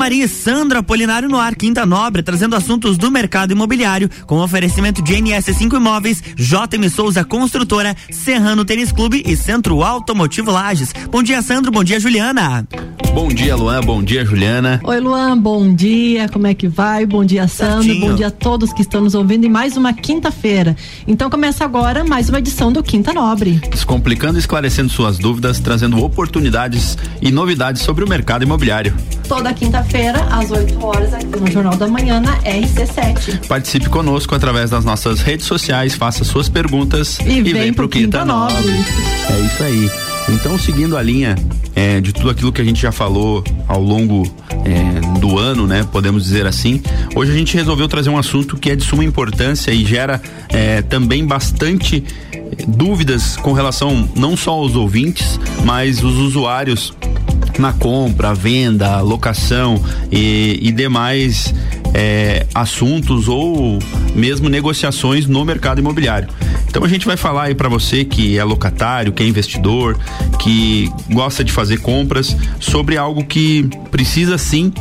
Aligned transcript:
Maria 0.00 0.24
e 0.24 0.28
Sandra 0.28 0.82
Polinário 0.82 1.28
no 1.28 1.38
ar, 1.38 1.54
Quinta 1.54 1.84
Nobre, 1.84 2.22
trazendo 2.22 2.56
assuntos 2.56 2.96
do 2.96 3.10
mercado 3.10 3.52
imobiliário, 3.52 4.08
com 4.24 4.38
oferecimento 4.38 5.02
de 5.02 5.12
NS5 5.12 5.76
Imóveis, 5.76 6.22
JM 6.36 6.88
Souza 6.88 7.22
Construtora, 7.22 7.94
Serrano 8.10 8.64
Tênis 8.64 8.92
Clube 8.92 9.22
e 9.26 9.36
Centro 9.36 9.82
Automotivo 9.82 10.50
Lages. 10.50 10.94
Bom 11.10 11.22
dia, 11.22 11.42
Sandro. 11.42 11.70
Bom 11.70 11.84
dia, 11.84 12.00
Juliana. 12.00 12.66
Bom 13.12 13.28
dia, 13.28 13.56
Luan. 13.56 13.80
Bom 13.80 14.02
dia, 14.02 14.24
Juliana. 14.24 14.80
Oi, 14.84 15.00
Luan. 15.00 15.36
Bom 15.36 15.74
dia. 15.74 16.28
Como 16.28 16.46
é 16.46 16.54
que 16.54 16.68
vai? 16.68 17.04
Bom 17.04 17.24
dia, 17.24 17.48
Sandro. 17.48 17.82
Certinho. 17.82 18.08
Bom 18.08 18.14
dia 18.14 18.28
a 18.28 18.30
todos 18.30 18.72
que 18.72 18.82
estão 18.82 19.00
nos 19.00 19.14
ouvindo 19.16 19.44
em 19.44 19.48
mais 19.48 19.76
uma 19.76 19.92
quinta-feira. 19.92 20.76
Então 21.08 21.28
começa 21.28 21.64
agora 21.64 22.04
mais 22.04 22.28
uma 22.28 22.38
edição 22.38 22.72
do 22.72 22.82
Quinta 22.82 23.12
Nobre. 23.12 23.60
Descomplicando 23.70 24.38
e 24.38 24.40
esclarecendo 24.40 24.88
suas 24.90 25.18
dúvidas, 25.18 25.58
trazendo 25.58 26.02
oportunidades 26.02 26.96
e 27.20 27.32
novidades 27.32 27.82
sobre 27.82 28.04
o 28.04 28.08
mercado 28.08 28.44
imobiliário. 28.44 28.94
Toda 29.26 29.52
quinta-feira, 29.52 29.89
às 30.30 30.50
8 30.50 30.84
horas, 30.84 31.12
aqui 31.12 31.40
no 31.40 31.50
Jornal 31.50 31.76
da 31.76 31.88
Manhã, 31.88 32.20
na 32.20 32.38
RC7. 32.42 33.46
Participe 33.46 33.88
conosco 33.88 34.34
através 34.34 34.70
das 34.70 34.84
nossas 34.84 35.20
redes 35.20 35.46
sociais, 35.46 35.94
faça 35.94 36.24
suas 36.24 36.48
perguntas 36.48 37.18
e, 37.20 37.38
e 37.38 37.42
vem, 37.42 37.52
vem 37.52 37.72
pro, 37.72 37.88
pro 37.88 37.98
Quinta, 37.98 38.20
Quinta 38.20 38.24
Nobre. 38.24 38.70
É 39.28 39.40
isso 39.40 39.62
aí. 39.62 39.90
Então, 40.28 40.56
seguindo 40.58 40.96
a 40.96 41.02
linha 41.02 41.34
é, 41.74 42.00
de 42.00 42.12
tudo 42.12 42.30
aquilo 42.30 42.52
que 42.52 42.60
a 42.60 42.64
gente 42.64 42.80
já 42.80 42.92
falou 42.92 43.42
ao 43.66 43.82
longo 43.82 44.22
é, 44.64 45.18
do 45.18 45.38
ano, 45.38 45.66
né? 45.66 45.86
Podemos 45.90 46.22
dizer 46.22 46.46
assim. 46.46 46.80
Hoje 47.14 47.32
a 47.32 47.34
gente 47.34 47.56
resolveu 47.56 47.88
trazer 47.88 48.10
um 48.10 48.18
assunto 48.18 48.56
que 48.56 48.70
é 48.70 48.76
de 48.76 48.84
suma 48.84 49.04
importância 49.04 49.72
e 49.72 49.84
gera 49.84 50.22
é, 50.48 50.82
também 50.82 51.26
bastante 51.26 52.04
dúvidas 52.66 53.36
com 53.36 53.52
relação 53.52 54.08
não 54.14 54.36
só 54.36 54.52
aos 54.52 54.76
ouvintes, 54.76 55.38
mas 55.64 56.02
os 56.02 56.16
usuários 56.16 56.94
na 57.60 57.72
compra, 57.72 58.34
venda, 58.34 59.00
locação 59.00 59.80
e, 60.10 60.58
e 60.62 60.72
demais 60.72 61.54
é, 61.94 62.46
assuntos 62.54 63.28
ou 63.28 63.78
mesmo 64.14 64.48
negociações 64.48 65.26
no 65.26 65.44
mercado 65.44 65.78
imobiliário. 65.78 66.28
Então 66.68 66.84
a 66.84 66.88
gente 66.88 67.04
vai 67.06 67.16
falar 67.16 67.44
aí 67.44 67.54
para 67.54 67.68
você 67.68 68.04
que 68.04 68.38
é 68.38 68.44
locatário, 68.44 69.12
que 69.12 69.22
é 69.22 69.26
investidor, 69.26 69.98
que 70.38 70.90
gosta 71.10 71.42
de 71.42 71.52
fazer 71.52 71.78
compras, 71.78 72.36
sobre 72.58 72.96
algo 72.96 73.24
que 73.24 73.68
precisa 73.90 74.38
sim 74.38 74.72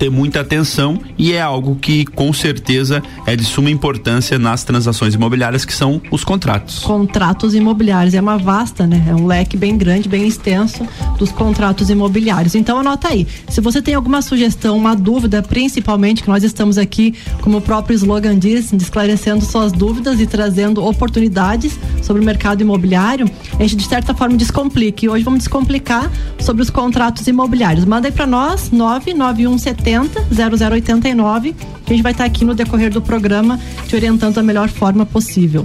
ter 0.00 0.10
muita 0.10 0.40
atenção 0.40 0.98
e 1.18 1.34
é 1.34 1.42
algo 1.42 1.76
que 1.76 2.06
com 2.06 2.32
certeza 2.32 3.02
é 3.26 3.36
de 3.36 3.44
suma 3.44 3.70
importância 3.70 4.38
nas 4.38 4.64
transações 4.64 5.14
imobiliárias 5.14 5.66
que 5.66 5.74
são 5.74 6.00
os 6.10 6.24
contratos. 6.24 6.78
Contratos 6.78 7.54
imobiliários 7.54 8.14
é 8.14 8.20
uma 8.20 8.38
vasta, 8.38 8.86
né? 8.86 9.04
É 9.06 9.14
um 9.14 9.26
leque 9.26 9.58
bem 9.58 9.76
grande, 9.76 10.08
bem 10.08 10.26
extenso 10.26 10.88
dos 11.18 11.30
contratos 11.30 11.90
imobiliários. 11.90 12.54
Então 12.54 12.78
anota 12.78 13.08
aí. 13.08 13.26
Se 13.50 13.60
você 13.60 13.82
tem 13.82 13.92
alguma 13.92 14.22
sugestão, 14.22 14.74
uma 14.74 14.96
dúvida, 14.96 15.42
principalmente 15.42 16.22
que 16.22 16.30
nós 16.30 16.42
estamos 16.42 16.78
aqui, 16.78 17.14
como 17.42 17.58
o 17.58 17.60
próprio 17.60 17.94
slogan 17.94 18.38
diz, 18.38 18.72
esclarecendo 18.72 19.44
suas 19.44 19.70
dúvidas 19.70 20.18
e 20.18 20.26
trazendo 20.26 20.82
oportunidades 20.82 21.78
sobre 22.00 22.22
o 22.22 22.24
mercado 22.24 22.62
imobiliário, 22.62 23.30
a 23.58 23.62
gente 23.64 23.76
de 23.76 23.86
certa 23.86 24.14
forma 24.14 24.34
descomplica. 24.38 25.04
E 25.04 25.08
hoje 25.10 25.24
vamos 25.24 25.40
descomplicar 25.40 26.10
sobre 26.38 26.62
os 26.62 26.70
contratos 26.70 27.26
imobiliários. 27.26 27.84
Manda 27.84 28.08
aí 28.08 28.12
para 28.12 28.26
nós 28.26 28.70
99170 28.70 29.89
80 29.90 30.26
0089, 30.70 31.52
que 31.84 31.92
a 31.92 31.96
gente 31.96 32.02
vai 32.02 32.12
estar 32.12 32.24
aqui 32.24 32.44
no 32.44 32.54
decorrer 32.54 32.90
do 32.90 33.02
programa 33.02 33.58
te 33.88 33.96
orientando 33.96 34.34
da 34.34 34.42
melhor 34.42 34.68
forma 34.68 35.04
possível. 35.04 35.64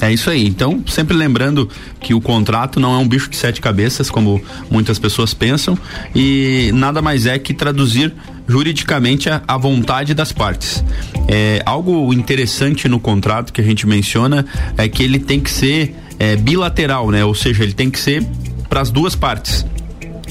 É 0.00 0.12
isso 0.12 0.28
aí. 0.28 0.46
Então, 0.46 0.82
sempre 0.86 1.16
lembrando 1.16 1.68
que 2.00 2.12
o 2.12 2.20
contrato 2.20 2.78
não 2.78 2.94
é 2.94 2.98
um 2.98 3.08
bicho 3.08 3.30
de 3.30 3.36
sete 3.36 3.60
cabeças, 3.60 4.10
como 4.10 4.42
muitas 4.70 4.98
pessoas 4.98 5.32
pensam, 5.32 5.76
e 6.14 6.70
nada 6.74 7.00
mais 7.00 7.26
é 7.26 7.38
que 7.38 7.54
traduzir 7.54 8.12
juridicamente 8.46 9.28
a, 9.30 9.42
a 9.48 9.56
vontade 9.56 10.12
das 10.12 10.32
partes. 10.32 10.84
É, 11.28 11.62
algo 11.64 12.12
interessante 12.12 12.88
no 12.88 13.00
contrato 13.00 13.52
que 13.52 13.60
a 13.60 13.64
gente 13.64 13.86
menciona 13.86 14.44
é 14.76 14.86
que 14.86 15.02
ele 15.02 15.18
tem 15.18 15.40
que 15.40 15.50
ser 15.50 15.96
é, 16.18 16.36
bilateral, 16.36 17.10
né? 17.10 17.24
Ou 17.24 17.34
seja, 17.34 17.62
ele 17.62 17.72
tem 17.72 17.90
que 17.90 17.98
ser 17.98 18.24
para 18.68 18.82
as 18.82 18.90
duas 18.90 19.16
partes 19.16 19.64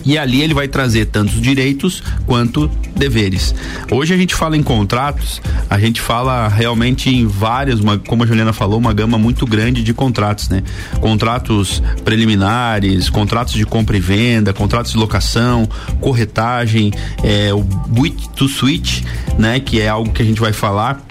e 0.05 0.17
ali 0.17 0.41
ele 0.41 0.53
vai 0.53 0.67
trazer 0.67 1.05
tanto 1.05 1.33
os 1.33 1.41
direitos 1.41 2.03
quanto 2.25 2.69
deveres. 2.95 3.55
Hoje 3.91 4.13
a 4.13 4.17
gente 4.17 4.35
fala 4.35 4.55
em 4.55 4.63
contratos, 4.63 5.41
a 5.69 5.79
gente 5.79 5.99
fala 5.99 6.47
realmente 6.47 7.09
em 7.09 7.25
várias, 7.25 7.79
uma, 7.79 7.97
como 7.97 8.23
a 8.23 8.25
Juliana 8.25 8.53
falou, 8.53 8.77
uma 8.77 8.93
gama 8.93 9.17
muito 9.17 9.45
grande 9.45 9.83
de 9.83 9.93
contratos, 9.93 10.49
né? 10.49 10.63
Contratos 10.99 11.81
preliminares, 12.03 13.09
contratos 13.09 13.53
de 13.53 13.65
compra 13.65 13.97
e 13.97 13.99
venda, 13.99 14.53
contratos 14.53 14.91
de 14.91 14.97
locação, 14.97 15.67
corretagem, 15.99 16.91
é, 17.23 17.53
o 17.53 17.63
buit 17.63 18.29
to 18.29 18.47
switch, 18.47 19.01
né? 19.37 19.59
Que 19.59 19.81
é 19.81 19.87
algo 19.87 20.11
que 20.11 20.21
a 20.21 20.25
gente 20.25 20.39
vai 20.39 20.53
falar 20.53 21.01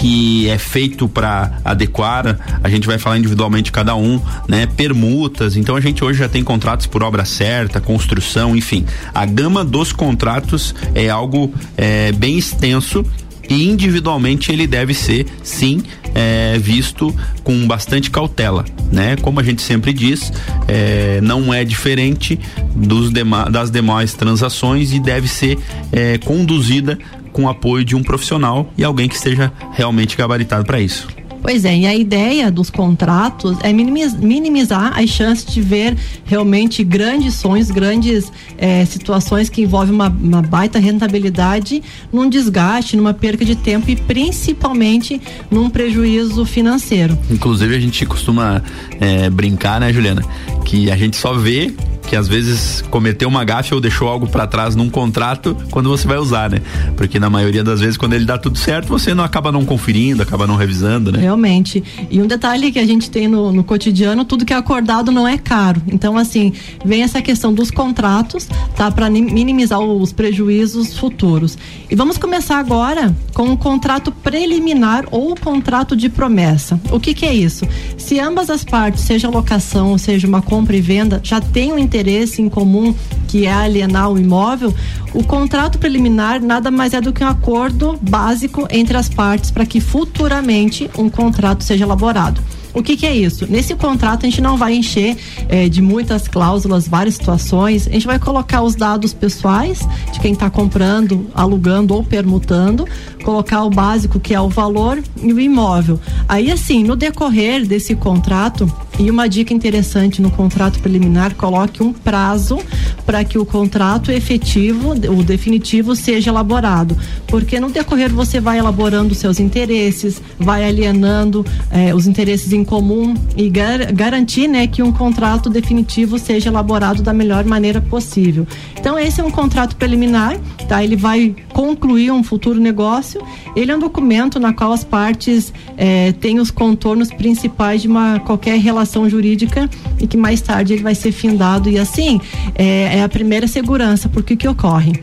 que 0.00 0.48
é 0.48 0.56
feito 0.56 1.06
para 1.06 1.60
adequar, 1.62 2.38
a 2.64 2.68
gente 2.70 2.86
vai 2.86 2.96
falar 2.96 3.18
individualmente 3.18 3.70
cada 3.70 3.94
um, 3.94 4.18
né? 4.48 4.64
Permutas, 4.64 5.58
então 5.58 5.76
a 5.76 5.80
gente 5.80 6.02
hoje 6.02 6.20
já 6.20 6.28
tem 6.28 6.42
contratos 6.42 6.86
por 6.86 7.02
obra 7.02 7.26
certa, 7.26 7.82
construção, 7.82 8.56
enfim. 8.56 8.86
A 9.12 9.26
gama 9.26 9.62
dos 9.62 9.92
contratos 9.92 10.74
é 10.94 11.10
algo 11.10 11.52
é, 11.76 12.12
bem 12.12 12.38
extenso 12.38 13.04
e 13.46 13.68
individualmente 13.68 14.50
ele 14.50 14.66
deve 14.66 14.94
ser 14.94 15.26
sim 15.42 15.82
é, 16.14 16.56
visto 16.58 17.14
com 17.44 17.66
bastante 17.66 18.10
cautela, 18.10 18.64
né? 18.90 19.16
Como 19.16 19.38
a 19.38 19.42
gente 19.42 19.60
sempre 19.60 19.92
diz, 19.92 20.32
é, 20.66 21.20
não 21.20 21.52
é 21.52 21.62
diferente 21.62 22.40
dos 22.74 23.10
dema, 23.10 23.50
das 23.50 23.70
demais 23.70 24.14
transações 24.14 24.94
e 24.94 24.98
deve 24.98 25.28
ser 25.28 25.58
é, 25.92 26.16
conduzida 26.16 26.98
com 27.32 27.44
o 27.44 27.48
apoio 27.48 27.84
de 27.84 27.96
um 27.96 28.02
profissional 28.02 28.72
e 28.76 28.84
alguém 28.84 29.08
que 29.08 29.14
esteja 29.14 29.52
realmente 29.72 30.16
gabaritado 30.16 30.64
para 30.64 30.80
isso. 30.80 31.08
Pois 31.42 31.64
é, 31.64 31.74
e 31.74 31.86
a 31.86 31.94
ideia 31.94 32.50
dos 32.50 32.68
contratos 32.68 33.56
é 33.62 33.72
minimizar 33.72 34.98
as 34.98 35.08
chances 35.08 35.46
de 35.46 35.60
ver 35.60 35.96
realmente 36.24 36.84
grandes 36.84 37.34
sonhos, 37.34 37.70
grandes 37.70 38.30
é, 38.58 38.84
situações 38.84 39.48
que 39.48 39.62
envolvem 39.62 39.94
uma, 39.94 40.08
uma, 40.08 40.42
baita 40.42 40.78
rentabilidade 40.78 41.82
num 42.12 42.28
desgaste, 42.28 42.96
numa 42.96 43.14
perca 43.14 43.44
de 43.44 43.56
tempo 43.56 43.90
e 43.90 43.96
principalmente 43.96 45.20
num 45.50 45.70
prejuízo 45.70 46.44
financeiro. 46.44 47.18
Inclusive 47.30 47.74
a 47.74 47.80
gente 47.80 48.04
costuma 48.04 48.62
é, 49.00 49.30
brincar, 49.30 49.80
né, 49.80 49.92
Juliana? 49.92 50.22
Que 50.64 50.90
a 50.90 50.96
gente 50.96 51.16
só 51.16 51.32
vê 51.32 51.72
que 52.10 52.16
às 52.16 52.26
vezes 52.26 52.82
cometeu 52.90 53.28
uma 53.28 53.44
gafe 53.44 53.72
ou 53.72 53.80
deixou 53.80 54.08
algo 54.08 54.26
para 54.26 54.44
trás 54.44 54.74
num 54.74 54.90
contrato 54.90 55.56
quando 55.70 55.88
você 55.88 56.08
vai 56.08 56.18
usar, 56.18 56.50
né? 56.50 56.60
Porque 56.96 57.20
na 57.20 57.30
maioria 57.30 57.62
das 57.62 57.78
vezes 57.78 57.96
quando 57.96 58.14
ele 58.14 58.24
dá 58.24 58.36
tudo 58.36 58.58
certo, 58.58 58.88
você 58.88 59.14
não 59.14 59.22
acaba 59.22 59.52
não 59.52 59.64
conferindo, 59.64 60.20
acaba 60.20 60.44
não 60.44 60.56
revisando, 60.56 61.12
né? 61.12 61.20
Realmente. 61.20 61.84
E 62.10 62.20
um 62.20 62.26
detalhe 62.26 62.72
que 62.72 62.80
a 62.80 62.84
gente 62.84 63.08
tem 63.08 63.28
no, 63.28 63.52
no 63.52 63.62
cotidiano, 63.62 64.24
tudo 64.24 64.44
que 64.44 64.52
é 64.52 64.56
acordado 64.56 65.12
não 65.12 65.28
é 65.28 65.38
caro. 65.38 65.80
Então, 65.86 66.18
assim, 66.18 66.52
vem 66.84 67.04
essa 67.04 67.22
questão 67.22 67.54
dos 67.54 67.70
contratos, 67.70 68.48
tá? 68.74 68.90
Para 68.90 69.08
minimizar 69.08 69.78
os 69.78 70.12
prejuízos 70.12 70.98
futuros. 70.98 71.56
E 71.88 71.94
vamos 71.94 72.18
começar 72.18 72.58
agora 72.58 73.14
com 73.32 73.52
o 73.52 73.56
contrato 73.56 74.10
preliminar 74.10 75.04
ou 75.12 75.36
contrato 75.36 75.94
de 75.94 76.08
promessa. 76.08 76.80
O 76.90 76.98
que 76.98 77.14
que 77.14 77.24
é 77.24 77.32
isso? 77.32 77.64
Se 77.96 78.18
ambas 78.18 78.50
as 78.50 78.64
partes, 78.64 79.04
seja 79.04 79.30
locação 79.30 79.92
ou 79.92 79.98
seja 79.98 80.26
uma 80.26 80.42
compra 80.42 80.74
e 80.74 80.80
venda, 80.80 81.20
já 81.22 81.40
tem 81.40 81.72
um 81.72 81.78
interesse 81.78 81.99
interesse 82.00 82.40
em 82.40 82.48
comum, 82.48 82.94
que 83.28 83.46
é 83.46 83.52
alienar 83.52 84.10
o 84.10 84.18
imóvel, 84.18 84.74
o 85.12 85.22
contrato 85.22 85.78
preliminar 85.78 86.40
nada 86.40 86.70
mais 86.70 86.94
é 86.94 87.00
do 87.00 87.12
que 87.12 87.22
um 87.22 87.28
acordo 87.28 87.98
básico 88.00 88.66
entre 88.70 88.96
as 88.96 89.08
partes 89.08 89.50
para 89.50 89.66
que 89.66 89.80
futuramente 89.80 90.90
um 90.96 91.10
contrato 91.10 91.62
seja 91.62 91.84
elaborado. 91.84 92.40
O 92.72 92.82
que, 92.82 92.96
que, 92.96 93.04
é 93.04 93.14
isso? 93.14 93.46
Nesse 93.50 93.74
contrato 93.74 94.24
a 94.24 94.28
gente 94.28 94.40
não 94.40 94.56
vai 94.56 94.74
encher 94.74 95.16
é, 95.48 95.68
de 95.68 95.82
muitas 95.82 96.28
cláusulas, 96.28 96.86
várias 96.86 97.16
situações. 97.16 97.88
A 97.88 97.90
gente 97.90 98.06
vai 98.06 98.16
colocar 98.16 98.62
os 98.62 98.76
dados 98.76 99.12
pessoais 99.12 99.80
de 100.12 100.20
quem 100.20 100.32
está 100.32 100.48
comprando, 100.48 101.28
alugando 101.34 101.94
ou 101.94 102.04
permutando, 102.04 102.86
colocar 103.24 103.64
o 103.64 103.70
básico 103.70 104.20
que 104.20 104.32
é 104.32 104.40
o 104.40 104.48
valor 104.48 105.02
e 105.20 105.32
o 105.32 105.40
imóvel. 105.40 105.98
Aí 106.28 106.50
assim, 106.50 106.84
no 106.84 106.94
decorrer 106.94 107.66
desse 107.66 107.96
contrato, 107.96 108.72
e 109.00 109.10
uma 109.10 109.26
dica 109.26 109.54
interessante 109.54 110.20
no 110.20 110.30
contrato 110.30 110.78
preliminar, 110.78 111.34
coloque 111.34 111.82
um 111.82 111.90
prazo 111.90 112.58
para 113.06 113.24
que 113.24 113.38
o 113.38 113.46
contrato 113.46 114.12
efetivo, 114.12 114.90
o 114.90 115.24
definitivo, 115.24 115.96
seja 115.96 116.30
elaborado. 116.30 116.94
Porque 117.26 117.58
no 117.58 117.70
decorrer 117.70 118.12
você 118.12 118.40
vai 118.40 118.58
elaborando 118.58 119.14
seus 119.14 119.40
interesses, 119.40 120.20
vai 120.38 120.68
alienando 120.68 121.46
eh, 121.70 121.94
os 121.94 122.06
interesses 122.06 122.52
em 122.52 122.62
comum 122.62 123.14
e 123.34 123.48
gar 123.48 123.90
garantir 123.90 124.46
né, 124.46 124.66
que 124.66 124.82
um 124.82 124.92
contrato 124.92 125.48
definitivo 125.48 126.18
seja 126.18 126.50
elaborado 126.50 127.02
da 127.02 127.14
melhor 127.14 127.46
maneira 127.46 127.80
possível. 127.80 128.46
Então, 128.78 128.98
esse 128.98 129.18
é 129.18 129.24
um 129.24 129.30
contrato 129.30 129.76
preliminar, 129.76 130.38
tá? 130.68 130.84
Ele 130.84 130.96
vai 130.96 131.34
concluir 131.54 132.10
um 132.10 132.22
futuro 132.22 132.60
negócio. 132.60 133.22
Ele 133.56 133.72
é 133.72 133.76
um 133.76 133.80
documento 133.80 134.38
na 134.38 134.52
qual 134.52 134.72
as 134.72 134.84
partes 134.84 135.54
eh, 135.78 136.12
têm 136.20 136.38
os 136.38 136.50
contornos 136.50 137.08
principais 137.08 137.80
de 137.80 137.88
uma 137.88 138.20
qualquer 138.20 138.58
relação 138.58 138.89
relação 138.90 139.08
jurídica 139.08 139.70
e 139.98 140.06
que 140.06 140.16
mais 140.16 140.40
tarde 140.40 140.72
ele 140.72 140.82
vai 140.82 140.94
ser 140.94 141.12
findado 141.12 141.70
e 141.70 141.78
assim 141.78 142.20
é, 142.56 142.98
é 142.98 143.02
a 143.02 143.08
primeira 143.08 143.46
segurança 143.46 144.08
porque 144.08 144.36
que 144.36 144.48
ocorre 144.48 145.00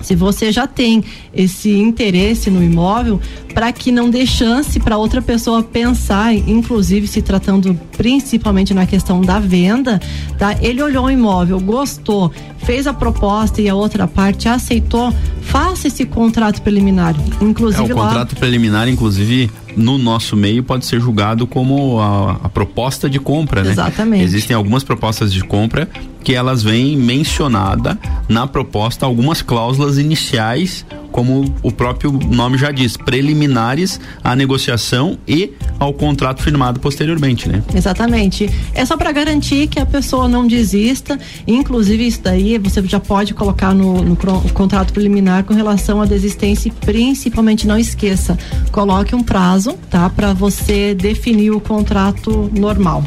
se 0.00 0.14
você 0.14 0.52
já 0.52 0.66
tem 0.66 1.02
esse 1.34 1.70
interesse 1.70 2.50
no 2.50 2.62
imóvel, 2.62 3.20
para 3.52 3.72
que 3.72 3.90
não 3.90 4.08
dê 4.08 4.24
chance 4.24 4.78
para 4.78 4.96
outra 4.96 5.20
pessoa 5.20 5.60
pensar, 5.60 6.32
inclusive 6.34 7.08
se 7.08 7.20
tratando 7.20 7.78
principalmente 7.96 8.72
na 8.72 8.86
questão 8.86 9.20
da 9.20 9.40
venda, 9.40 10.00
tá? 10.38 10.56
Ele 10.60 10.80
olhou 10.80 11.06
o 11.06 11.10
imóvel, 11.10 11.58
gostou, 11.58 12.30
fez 12.58 12.86
a 12.86 12.94
proposta 12.94 13.60
e 13.60 13.68
a 13.68 13.74
outra 13.74 14.06
parte 14.06 14.48
aceitou, 14.48 15.12
faça 15.40 15.88
esse 15.88 16.04
contrato 16.04 16.62
preliminar. 16.62 17.16
Inclusive 17.40 17.90
é, 17.90 17.94
o 17.94 17.98
lá... 17.98 18.06
contrato 18.06 18.36
preliminar, 18.36 18.88
inclusive, 18.88 19.50
no 19.78 19.96
nosso 19.96 20.36
meio 20.36 20.62
pode 20.62 20.84
ser 20.84 21.00
julgado 21.00 21.46
como 21.46 22.00
a, 22.00 22.32
a 22.44 22.48
proposta 22.48 23.08
de 23.08 23.18
compra, 23.18 23.62
né? 23.62 23.70
Exatamente. 23.70 24.24
Existem 24.24 24.54
algumas 24.54 24.84
propostas 24.84 25.32
de 25.32 25.42
compra 25.44 25.88
que 26.28 26.34
elas 26.34 26.62
vêm 26.62 26.94
mencionada 26.94 27.98
na 28.28 28.46
proposta 28.46 29.06
algumas 29.06 29.40
cláusulas 29.40 29.96
iniciais 29.96 30.84
como 31.10 31.54
o 31.62 31.72
próprio 31.72 32.12
nome 32.12 32.58
já 32.58 32.70
diz, 32.70 32.98
preliminares 32.98 33.98
à 34.22 34.36
negociação 34.36 35.16
e 35.26 35.54
ao 35.78 35.94
contrato 35.94 36.42
firmado 36.42 36.80
posteriormente, 36.80 37.48
né? 37.48 37.62
Exatamente. 37.74 38.46
É 38.74 38.84
só 38.84 38.94
para 38.94 39.10
garantir 39.10 39.68
que 39.68 39.80
a 39.80 39.86
pessoa 39.86 40.28
não 40.28 40.46
desista. 40.46 41.18
Inclusive, 41.46 42.06
isso 42.06 42.20
daí 42.22 42.58
você 42.58 42.82
já 42.82 43.00
pode 43.00 43.32
colocar 43.32 43.74
no, 43.74 44.02
no 44.02 44.14
contrato 44.52 44.92
preliminar 44.92 45.44
com 45.44 45.54
relação 45.54 46.02
à 46.02 46.04
desistência 46.04 46.68
e 46.68 46.72
principalmente 46.72 47.66
não 47.66 47.78
esqueça, 47.78 48.38
coloque 48.70 49.14
um 49.14 49.22
prazo, 49.22 49.78
tá? 49.88 50.10
Para 50.10 50.34
você 50.34 50.94
definir 50.94 51.52
o 51.52 51.60
contrato 51.60 52.50
normal. 52.54 53.02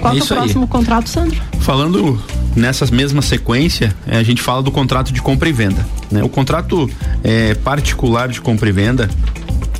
Qual 0.00 0.14
é, 0.14 0.18
é 0.18 0.22
o 0.22 0.26
próximo 0.26 0.62
aí. 0.62 0.68
contrato, 0.68 1.10
Sandro? 1.10 1.40
Falando 1.60 2.18
nessa 2.56 2.86
mesma 2.86 3.22
sequência, 3.22 3.94
é, 4.06 4.16
a 4.16 4.22
gente 4.22 4.42
fala 4.42 4.62
do 4.62 4.70
contrato 4.70 5.12
de 5.12 5.20
compra 5.20 5.48
e 5.48 5.52
venda. 5.52 5.84
Né? 6.10 6.22
O 6.22 6.28
contrato 6.28 6.88
é, 7.22 7.54
particular 7.54 8.28
de 8.28 8.40
compra 8.40 8.68
e 8.68 8.72
venda, 8.72 9.08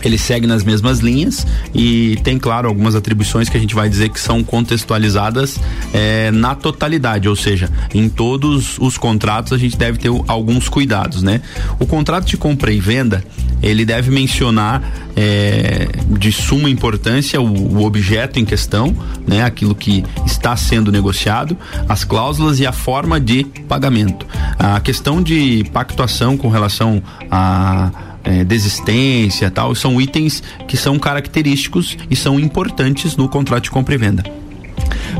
ele 0.08 0.18
segue 0.18 0.46
nas 0.46 0.64
mesmas 0.64 1.00
linhas 1.00 1.46
e 1.74 2.16
tem, 2.22 2.38
claro, 2.38 2.68
algumas 2.68 2.94
atribuições 2.94 3.48
que 3.48 3.56
a 3.56 3.60
gente 3.60 3.74
vai 3.74 3.88
dizer 3.88 4.08
que 4.08 4.20
são 4.20 4.42
contextualizadas 4.42 5.58
é, 5.92 6.30
na 6.30 6.54
totalidade, 6.54 7.28
ou 7.28 7.36
seja, 7.36 7.70
em 7.92 8.08
todos 8.08 8.78
os 8.78 8.98
contratos 8.98 9.52
a 9.52 9.58
gente 9.58 9.76
deve 9.76 9.98
ter 9.98 10.10
alguns 10.26 10.68
cuidados, 10.68 11.22
né? 11.22 11.40
O 11.78 11.86
contrato 11.86 12.26
de 12.26 12.36
compra 12.36 12.72
e 12.72 12.80
venda, 12.80 13.24
ele 13.62 13.84
deve 13.84 14.10
mencionar 14.10 14.82
é, 15.16 15.88
de 16.18 16.32
suma 16.32 16.68
importância 16.68 17.40
o, 17.40 17.78
o, 17.78 17.84
objeto 17.84 18.38
em 18.38 18.44
questão, 18.44 18.94
né? 19.26 19.42
Aquilo 19.42 19.74
que 19.74 20.04
está 20.26 20.56
sendo 20.56 20.90
negociado, 20.90 21.56
as 21.88 22.04
cláusulas 22.04 22.60
e 22.60 22.66
a 22.66 22.72
forma 22.72 23.20
de 23.20 23.44
pagamento. 23.68 24.26
A 24.58 24.80
questão 24.80 25.22
de 25.22 25.64
pactuação 25.72 26.36
com 26.36 26.48
relação 26.48 27.02
a 27.30 28.13
é, 28.24 28.42
desistência 28.44 29.50
tal, 29.50 29.74
são 29.74 30.00
itens 30.00 30.42
que 30.66 30.76
são 30.76 30.98
característicos 30.98 31.96
e 32.10 32.16
são 32.16 32.40
importantes 32.40 33.16
no 33.16 33.28
contrato 33.28 33.64
de 33.64 33.70
compra 33.70 33.94
e 33.94 33.98
venda. 33.98 34.43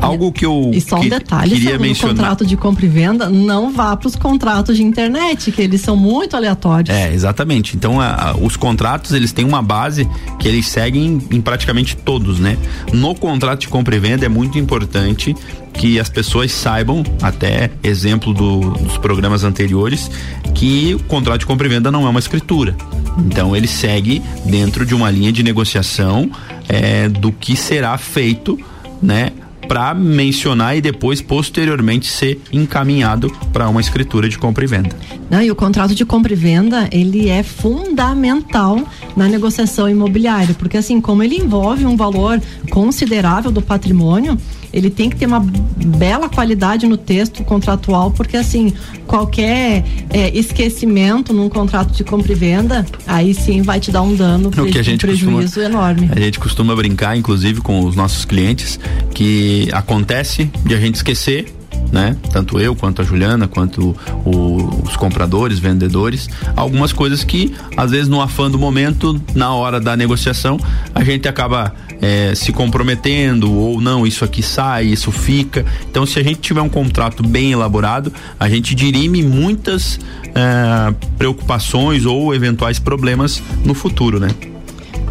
Algo 0.00 0.32
que 0.32 0.44
eu 0.44 0.70
e 0.73 0.81
só 0.81 0.96
um 0.96 1.00
que, 1.00 1.11
detalhe 1.11 1.55
queria 1.55 1.79
mencionar. 1.79 2.17
contrato 2.17 2.46
de 2.46 2.56
compra 2.56 2.85
e 2.85 2.88
venda 2.88 3.29
não 3.29 3.73
vá 3.73 3.96
para 3.96 4.08
os 4.08 4.17
contratos 4.17 4.76
de 4.76 4.82
internet, 4.82 5.50
que 5.52 5.62
eles 5.62 5.81
são 5.81 5.96
muito 5.96 6.37
aleatórios. 6.37 6.94
É, 6.94 7.12
exatamente. 7.12 7.76
Então, 7.76 8.00
a, 8.00 8.31
a, 8.31 8.37
os 8.37 8.56
contratos, 8.56 9.12
eles 9.12 9.32
têm 9.32 9.44
uma 9.44 9.62
base 9.62 10.08
que 10.38 10.49
eles 10.49 10.67
seguem 10.67 11.20
em 11.31 11.41
praticamente 11.41 11.96
todos, 11.96 12.38
né? 12.38 12.56
No 12.93 13.14
contrato 13.14 13.61
de 13.61 13.69
compra 13.69 13.94
e 13.96 13.99
venda 13.99 14.26
é 14.26 14.29
muito 14.29 14.58
importante 14.58 15.35
que 15.75 15.99
as 15.99 16.08
pessoas 16.08 16.52
saibam, 16.52 17.02
até 17.20 17.70
exemplo 17.82 18.32
do, 18.32 18.61
dos 18.70 18.97
programas 18.97 19.44
anteriores, 19.44 20.11
que 20.55 20.94
o 20.94 21.02
contrato 21.05 21.40
de 21.40 21.47
compra 21.47 21.67
e 21.67 21.70
venda 21.70 21.90
não 21.90 22.06
é 22.06 22.08
uma 22.08 22.20
escritura. 22.20 22.76
Então 23.19 23.55
ele 23.55 23.67
segue 23.67 24.23
dentro 24.44 24.87
de 24.87 24.94
uma 24.94 25.11
linha 25.11 25.32
de 25.32 25.43
negociação 25.43 26.31
é, 26.69 27.08
do 27.08 27.32
que 27.32 27.56
será 27.56 27.97
feito, 27.99 28.58
né? 29.02 29.32
Para 29.66 29.94
mencionar 29.94 30.76
e 30.76 30.81
depois 30.81 31.20
posteriormente 31.20 32.06
ser 32.06 32.40
encaminhado 32.52 33.31
para 33.52 33.69
uma 33.69 33.81
escritura 33.81 34.28
de 34.28 34.38
compra 34.38 34.64
e 34.64 34.66
venda. 34.66 34.96
Não, 35.31 35.43
e 35.43 35.50
o 35.50 35.55
contrato 35.55 35.94
de 35.94 36.05
compra 36.05 36.32
e 36.32 36.37
venda, 36.37 36.88
ele 36.93 37.28
é 37.28 37.43
fundamental 37.43 38.82
na 39.16 39.28
negociação 39.28 39.88
imobiliária, 39.88 40.55
porque 40.58 40.76
assim, 40.76 41.00
como 41.00 41.22
ele 41.22 41.37
envolve 41.37 41.87
um 41.87 41.96
valor 41.96 42.40
considerável 42.70 43.50
do 43.50 43.62
patrimônio, 43.62 44.38
ele 44.75 44.91
tem 44.91 45.09
que 45.09 45.15
ter 45.15 45.26
uma 45.26 45.38
bela 45.41 46.29
qualidade 46.29 46.85
no 46.87 46.97
texto 46.97 47.44
contratual, 47.44 48.11
porque 48.11 48.37
assim, 48.37 48.73
qualquer 49.06 49.85
é, 50.11 50.37
esquecimento 50.37 51.32
num 51.32 51.49
contrato 51.49 51.93
de 51.93 52.03
compra 52.03 52.32
e 52.32 52.35
venda, 52.35 52.85
aí 53.06 53.32
sim 53.32 53.62
vai 53.62 53.79
te 53.79 53.93
dar 53.93 54.03
um 54.03 54.17
dano, 54.17 54.49
o 54.49 54.67
que 54.67 54.79
a 54.79 54.82
gente 54.82 55.05
um 55.05 55.09
prejuízo 55.09 55.61
costuma, 55.61 55.67
enorme. 55.67 56.11
A 56.11 56.19
gente 56.19 56.41
costuma 56.41 56.75
brincar, 56.75 57.17
inclusive, 57.17 57.61
com 57.61 57.85
os 57.85 57.94
nossos 57.94 58.25
clientes, 58.25 58.81
que 59.15 59.69
acontece 59.73 60.50
de 60.67 60.75
a 60.75 60.81
gente 60.81 60.97
esquecer 60.97 61.54
né? 61.94 62.17
Tanto 62.32 62.58
eu 62.58 62.75
quanto 62.75 63.00
a 63.00 63.05
Juliana, 63.05 63.46
quanto 63.46 63.96
o, 64.25 64.82
os 64.82 64.96
compradores, 64.96 65.61
vendedores, 65.61 66.29
algumas 66.56 66.93
coisas 66.93 67.23
que 67.23 67.55
às 67.76 67.93
vezes 67.93 68.08
no 68.08 68.20
afã 68.20 68.50
do 68.50 68.58
momento, 68.58 69.23
na 69.32 69.55
hora 69.55 69.81
da 69.81 69.96
negociação, 69.96 70.58
a 70.93 71.05
gente 71.05 71.29
acaba 71.29 71.73
é, 72.02 72.35
se 72.35 72.52
comprometendo 72.52 73.52
ou 73.52 73.81
não, 73.81 74.05
isso 74.05 74.25
aqui 74.25 74.43
sai, 74.43 74.87
isso 74.87 75.12
fica. 75.12 75.64
Então, 75.88 76.05
se 76.05 76.19
a 76.19 76.25
gente 76.25 76.41
tiver 76.41 76.61
um 76.61 76.69
contrato 76.69 77.23
bem 77.23 77.52
elaborado, 77.52 78.12
a 78.40 78.49
gente 78.49 78.75
dirime 78.75 79.23
muitas 79.23 80.00
é, 80.35 80.93
preocupações 81.17 82.05
ou 82.05 82.35
eventuais 82.35 82.81
problemas 82.81 83.40
no 83.64 83.73
futuro, 83.73 84.19
né? 84.19 84.31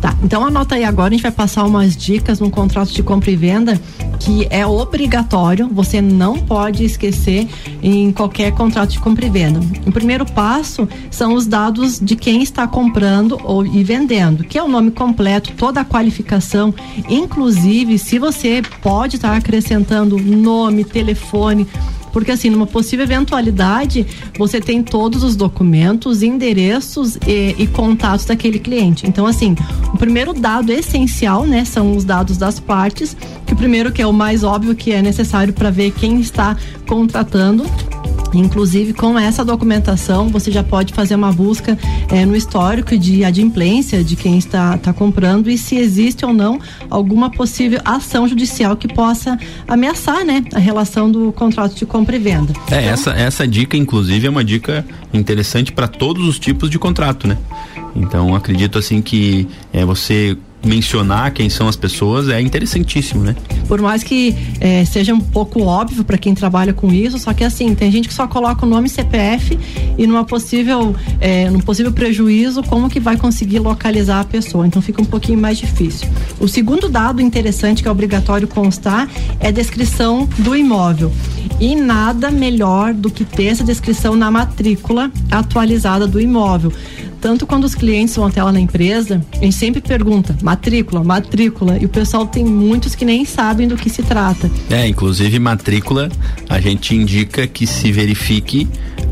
Tá, 0.04 0.14
então 0.22 0.46
anota 0.46 0.76
aí 0.76 0.84
agora, 0.84 1.08
a 1.08 1.12
gente 1.12 1.22
vai 1.22 1.32
passar 1.32 1.64
umas 1.64 1.96
dicas 1.96 2.42
num 2.42 2.50
contrato 2.50 2.92
de 2.92 3.02
compra 3.02 3.32
e 3.32 3.38
venda 3.38 3.80
que 4.20 4.46
é 4.50 4.68
obrigatório, 4.68 5.70
você 5.72 6.02
não 6.02 6.40
pode 6.40 6.84
esquecer 6.84 7.48
em 7.82 8.12
qualquer 8.12 8.52
contrato 8.52 8.90
de 8.90 9.00
compra 9.00 9.26
e 9.26 9.30
venda. 9.30 9.62
O 9.88 9.94
primeiro 9.94 10.26
passo 10.26 10.90
são 11.10 11.34
os 11.34 11.48
dados 11.48 12.02
de 12.02 12.18
quem 12.18 12.44
está 12.44 12.68
comprando 12.68 13.40
ou 13.46 13.66
e 13.66 13.82
vendendo, 13.82 14.44
que 14.44 14.58
é 14.58 14.64
o 14.64 14.68
nome 14.68 14.92
completo, 14.92 15.54
toda 15.56 15.80
a 15.80 15.86
qualificação, 15.86 16.74
inclusive 17.08 17.98
se 17.98 18.20
você 18.20 18.62
pode 18.82 19.16
estar 19.16 19.34
acrescentando 19.34 20.20
nome, 20.20 20.84
telefone, 20.84 21.66
porque 22.14 22.32
assim, 22.32 22.50
numa 22.50 22.68
possível 22.68 23.04
eventualidade, 23.04 24.06
você 24.38 24.62
tem 24.62 24.82
todos 24.82 25.24
os 25.24 25.36
documentos, 25.36 26.22
endereços 26.22 27.18
e, 27.28 27.56
e, 27.58 27.68
contatos 27.68 28.26
daquele 28.26 28.60
cliente. 28.60 29.06
Então, 29.08 29.26
assim, 29.26 29.56
o 29.94 29.98
primeiro 29.98 30.32
dado 30.32 30.72
essencial, 30.72 31.46
né, 31.46 31.66
são 31.66 31.98
os 31.98 32.06
dados 32.06 32.38
das 32.38 32.60
partes, 32.60 33.18
que 33.46 33.54
o 33.54 33.56
primeiro 33.56 33.92
que 33.92 34.02
é 34.02 34.08
o 34.08 34.14
mais 34.14 34.44
óbvio 34.44 34.76
que 34.76 34.92
é 34.92 35.02
necessário 35.02 35.52
para 35.52 35.72
ver 35.72 35.92
quem 35.92 36.22
está 36.22 36.56
contratando 36.88 37.66
Inclusive, 38.34 38.94
com 38.94 39.18
essa 39.18 39.44
documentação, 39.46 40.30
você 40.30 40.52
já 40.52 40.64
pode 40.64 40.94
fazer 40.94 41.16
uma 41.16 41.32
busca 41.32 41.78
é, 42.10 42.26
no 42.26 42.36
histórico 42.36 42.98
de 42.98 43.24
adimplência 43.24 44.04
de 44.04 44.16
quem 44.16 44.38
está, 44.38 44.76
está 44.76 44.94
comprando 44.94 45.50
e 45.50 45.58
se 45.58 45.76
existe 45.76 46.26
ou 46.26 46.34
não 46.34 46.60
alguma 46.90 47.30
possível 47.30 47.80
ação 47.86 48.28
judicial 48.28 48.76
que 48.76 48.88
possa 48.88 49.38
ameaçar 49.68 50.26
né, 50.26 50.44
a 50.54 50.60
relação 50.60 51.12
do 51.12 51.32
contrato 51.32 51.76
de 51.76 51.86
compra 51.86 52.16
e 52.16 52.20
venda. 52.20 52.54
É, 52.70 52.82
então, 52.82 52.94
essa, 52.94 53.12
essa 53.12 53.48
dica, 53.48 53.78
inclusive, 53.78 54.28
é 54.28 54.30
uma 54.30 54.44
dica 54.44 54.86
interessante 55.14 55.72
para 55.72 55.88
todos 55.88 56.28
os 56.28 56.40
tipos 56.40 56.70
de 56.70 56.80
contrato, 56.80 57.28
né? 57.28 57.38
Então, 57.96 58.34
acredito 58.36 58.80
assim 58.80 59.02
que 59.02 59.48
é, 59.72 59.86
você 59.86 60.38
mencionar 60.64 61.32
quem 61.32 61.50
são 61.50 61.68
as 61.68 61.76
pessoas 61.76 62.30
é 62.30 62.42
interessantíssimo, 62.42 63.24
né? 63.24 63.36
Por 63.68 63.82
mais 63.82 64.04
que 64.04 64.36
é, 64.60 64.86
seja 64.86 65.14
um 65.14 65.20
pouco 65.20 65.62
óbvio 65.64 66.04
para 66.04 66.18
quem 66.18 66.34
trabalha 66.34 66.74
com 66.74 66.92
isso, 66.92 67.20
só 67.20 67.34
que 67.34 67.44
assim, 67.44 67.76
tem 67.76 67.92
gente 67.92 68.08
que 68.08 68.14
só 68.14 68.28
coloca 68.28 68.66
o 68.66 68.70
nome 68.70 68.88
CPF 68.90 69.58
e 69.98 70.08
numa 70.08 70.24
possível, 70.24 70.96
é, 71.20 71.50
num 71.50 71.60
possível 71.60 71.92
prejuízo, 71.92 72.64
como 72.64 72.90
que 72.90 73.00
vai 73.00 73.18
conseguir 73.18 73.60
localizar 73.60 74.22
a 74.22 74.26
pessoa? 74.26 74.66
Então 74.66 74.82
fica 74.82 75.02
um 75.02 75.06
pouquinho 75.06 75.40
mais 75.40 75.58
difícil. 75.58 76.08
O 76.40 76.48
segundo 76.48 76.90
dado 76.90 77.22
interessante 77.22 77.82
que 77.82 77.88
é 77.88 77.92
obrigatório 77.92 78.48
constar 78.48 79.10
é 79.40 79.48
a 79.50 79.52
descrição 79.52 80.28
do 80.40 80.56
imóvel. 80.56 81.12
E 81.60 81.76
nada 81.76 82.32
melhor 82.32 82.94
do 82.94 83.10
que 83.10 83.24
ter 83.24 83.46
essa 83.46 83.64
descrição 83.64 84.16
na 84.16 84.32
matrícula 84.32 85.12
atualizada 85.32 86.08
do 86.08 86.20
imóvel 86.20 86.72
tanto 87.24 87.48
quando 87.48 87.64
os 87.64 87.74
clientes 87.74 88.14
vão 88.18 88.26
até 88.26 88.44
lá 88.44 88.52
na 88.52 88.60
empresa, 88.60 89.26
a 89.32 89.38
gente 89.38 89.56
sempre 89.56 89.80
pergunta 89.80 90.36
matrícula, 90.44 91.06
matrícula, 91.06 91.78
e 91.78 91.86
o 91.86 91.90
pessoal 91.90 92.28
tem 92.28 92.44
muitos 92.44 92.96
que 92.96 93.06
nem 93.06 93.24
sabem 93.24 93.66
do 93.66 93.78
que 93.78 93.90
se 93.90 94.04
trata. 94.04 94.52
É, 94.70 94.86
inclusive 94.86 95.40
matrícula, 95.40 96.12
a 96.50 96.60
gente 96.60 96.94
indica 96.94 97.48
que 97.48 97.66
se 97.66 97.94
verifique 97.94 98.68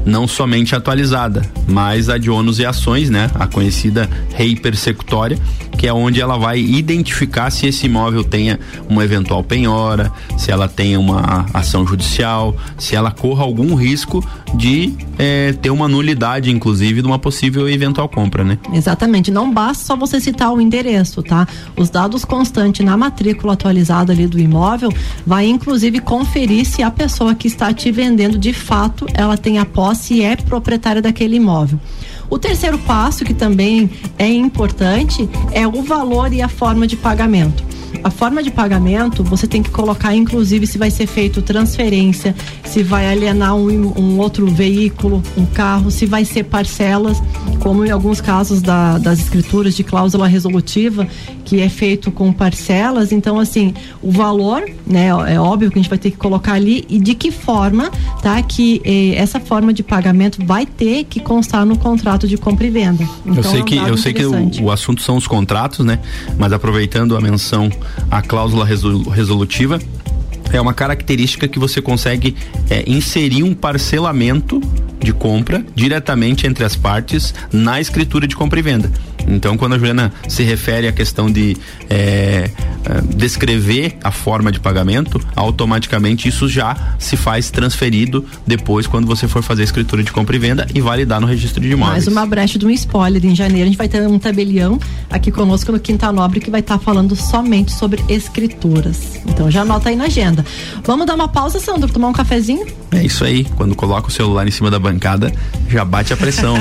não 0.05 0.27
somente 0.27 0.75
atualizada, 0.75 1.41
mas 1.69 2.09
a 2.09 2.17
de 2.17 2.29
ônus 2.29 2.59
e 2.59 2.65
ações, 2.65 3.09
né? 3.09 3.31
A 3.35 3.47
conhecida 3.47 4.09
rei 4.35 4.57
persecutória, 4.57 5.37
que 5.81 5.87
é 5.87 5.93
onde 5.93 6.21
ela 6.21 6.37
vai 6.37 6.59
identificar 6.59 7.49
se 7.49 7.65
esse 7.65 7.87
imóvel 7.87 8.23
tenha 8.23 8.59
uma 8.87 9.03
eventual 9.03 9.43
penhora, 9.43 10.11
se 10.37 10.51
ela 10.51 10.67
tenha 10.67 10.99
uma 10.99 11.47
ação 11.51 11.87
judicial, 11.87 12.55
se 12.77 12.95
ela 12.95 13.09
corra 13.09 13.43
algum 13.43 13.73
risco 13.73 14.23
de 14.53 14.93
é, 15.17 15.53
ter 15.53 15.71
uma 15.71 15.87
nulidade, 15.87 16.51
inclusive, 16.51 17.01
de 17.01 17.07
uma 17.07 17.17
possível 17.17 17.67
eventual 17.67 18.07
compra, 18.07 18.43
né? 18.43 18.59
Exatamente. 18.71 19.31
Não 19.31 19.51
basta 19.51 19.83
só 19.83 19.95
você 19.95 20.21
citar 20.21 20.53
o 20.53 20.61
endereço, 20.61 21.23
tá? 21.23 21.47
Os 21.75 21.89
dados 21.89 22.23
constantes 22.23 22.85
na 22.85 22.95
matrícula 22.95 23.53
atualizada 23.53 24.13
ali 24.13 24.27
do 24.27 24.37
imóvel 24.37 24.93
vai 25.25 25.47
inclusive 25.47 25.99
conferir 25.99 26.63
se 26.63 26.83
a 26.83 26.91
pessoa 26.91 27.33
que 27.33 27.47
está 27.47 27.73
te 27.73 27.91
vendendo 27.91 28.37
de 28.37 28.53
fato 28.53 29.07
ela 29.15 29.35
tem 29.35 29.57
a 29.57 29.65
posse 29.65 30.13
e 30.13 30.23
é 30.23 30.35
proprietária 30.35 31.01
daquele 31.01 31.37
imóvel. 31.37 31.79
O 32.31 32.39
terceiro 32.39 32.77
passo, 32.79 33.25
que 33.25 33.33
também 33.33 33.89
é 34.17 34.27
importante, 34.27 35.29
é 35.51 35.67
o 35.67 35.83
valor 35.83 36.31
e 36.31 36.41
a 36.41 36.47
forma 36.47 36.87
de 36.87 36.95
pagamento. 36.95 37.61
A 38.03 38.09
forma 38.09 38.41
de 38.41 38.49
pagamento, 38.49 39.23
você 39.23 39.45
tem 39.45 39.61
que 39.61 39.69
colocar, 39.69 40.15
inclusive, 40.15 40.65
se 40.65 40.77
vai 40.77 40.89
ser 40.89 41.05
feito 41.05 41.41
transferência, 41.41 42.33
se 42.63 42.81
vai 42.81 43.11
alienar 43.11 43.55
um, 43.55 43.93
um 43.99 44.17
outro 44.17 44.47
veículo, 44.47 45.21
um 45.37 45.45
carro, 45.45 45.91
se 45.91 46.05
vai 46.05 46.25
ser 46.25 46.45
parcelas, 46.45 47.21
como 47.59 47.85
em 47.85 47.91
alguns 47.91 48.21
casos 48.21 48.61
da, 48.61 48.97
das 48.97 49.19
escrituras 49.19 49.75
de 49.75 49.83
cláusula 49.83 50.25
resolutiva, 50.25 51.07
que 51.45 51.59
é 51.59 51.69
feito 51.69 52.11
com 52.11 52.31
parcelas. 52.31 53.11
Então, 53.11 53.39
assim, 53.39 53.73
o 54.01 54.09
valor, 54.09 54.63
né, 54.87 55.09
é 55.27 55.39
óbvio 55.39 55.69
que 55.69 55.77
a 55.77 55.81
gente 55.81 55.89
vai 55.89 55.99
ter 55.99 56.11
que 56.11 56.17
colocar 56.17 56.53
ali 56.53 56.85
e 56.89 56.97
de 56.97 57.13
que 57.13 57.29
forma, 57.29 57.91
tá? 58.21 58.41
Que 58.41 58.81
eh, 58.83 59.15
essa 59.15 59.39
forma 59.39 59.73
de 59.73 59.83
pagamento 59.83 60.43
vai 60.45 60.65
ter 60.65 61.03
que 61.03 61.19
constar 61.19 61.65
no 61.65 61.77
contrato 61.77 62.20
de 62.27 62.37
compra 62.37 62.65
e 62.65 62.69
venda. 62.69 63.03
Então, 63.25 63.37
eu 63.37 63.43
sei 63.43 63.59
é 63.59 63.61
um 63.61 63.65
que 63.65 63.77
eu 63.77 63.97
sei 63.97 64.13
que 64.13 64.25
o, 64.25 64.63
o, 64.63 64.71
assunto 64.71 65.01
são 65.01 65.17
os 65.17 65.27
contratos, 65.27 65.85
né? 65.85 65.99
Mas 66.37 66.53
aproveitando 66.53 67.15
a 67.15 67.21
menção 67.21 67.69
à 68.09 68.21
cláusula 68.21 68.65
resolutiva, 68.65 69.79
é 70.51 70.59
uma 70.59 70.73
característica 70.73 71.47
que 71.47 71.59
você 71.59 71.81
consegue 71.81 72.35
é, 72.69 72.83
inserir 72.87 73.43
um 73.43 73.53
parcelamento 73.53 74.61
de 74.99 75.13
compra 75.13 75.65
diretamente 75.73 76.45
entre 76.45 76.63
as 76.63 76.75
partes 76.75 77.33
na 77.51 77.81
escritura 77.81 78.27
de 78.27 78.35
compra 78.35 78.59
e 78.59 78.61
venda. 78.61 78.91
Então, 79.27 79.57
quando 79.57 79.73
a 79.73 79.77
Juliana 79.77 80.11
se 80.27 80.43
refere 80.43 80.87
à 80.87 80.91
questão 80.91 81.31
de 81.31 81.57
é, 81.89 82.49
é, 82.85 83.01
descrever 83.15 83.97
a 84.03 84.11
forma 84.11 84.51
de 84.51 84.59
pagamento, 84.59 85.21
automaticamente 85.35 86.27
isso 86.27 86.47
já 86.47 86.75
se 86.97 87.15
faz 87.15 87.49
transferido 87.49 88.25
depois 88.45 88.87
quando 88.87 89.05
você 89.05 89.27
for 89.27 89.43
fazer 89.43 89.61
a 89.61 89.65
escritura 89.65 90.03
de 90.03 90.11
compra 90.11 90.35
e 90.35 90.39
venda 90.39 90.67
e 90.73 90.81
validar 90.81 91.19
no 91.19 91.27
registro 91.27 91.61
de 91.61 91.71
imóveis. 91.71 92.05
Mais 92.05 92.07
uma 92.07 92.25
brecha 92.25 92.57
de 92.57 92.65
um 92.65 92.69
spoiler. 92.71 93.25
Em 93.25 93.35
janeiro 93.35 93.63
a 93.63 93.67
gente 93.67 93.77
vai 93.77 93.87
ter 93.87 94.01
um 94.07 94.17
tabelião 94.17 94.79
aqui 95.09 95.31
conosco 95.31 95.71
no 95.71 95.79
Quinta 95.79 96.11
Nobre 96.11 96.39
que 96.39 96.49
vai 96.49 96.61
estar 96.61 96.77
tá 96.77 96.83
falando 96.83 97.15
somente 97.15 97.71
sobre 97.71 98.03
escrituras. 98.09 99.19
Então 99.27 99.51
já 99.51 99.61
anota 99.61 99.89
aí 99.89 99.95
na 99.95 100.05
agenda. 100.05 100.45
Vamos 100.83 101.05
dar 101.05 101.15
uma 101.15 101.27
pausa, 101.27 101.59
Sandro, 101.59 101.91
tomar 101.91 102.07
um 102.07 102.13
cafezinho? 102.13 102.65
É 102.91 103.03
isso 103.03 103.23
aí. 103.23 103.45
Quando 103.55 103.75
coloca 103.75 104.07
o 104.07 104.11
celular 104.11 104.47
em 104.47 104.51
cima 104.51 104.71
da 104.71 104.79
bancada, 104.79 105.31
já 105.69 105.85
bate 105.85 106.13
a 106.13 106.17
pressão. 106.17 106.55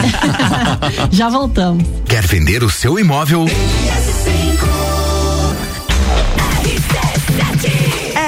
já 1.11 1.29
voltamos. 1.29 1.85
Quer 2.07 2.27
vender 2.27 2.50
o 2.59 2.69
seu 2.69 2.99
imóvel? 2.99 3.47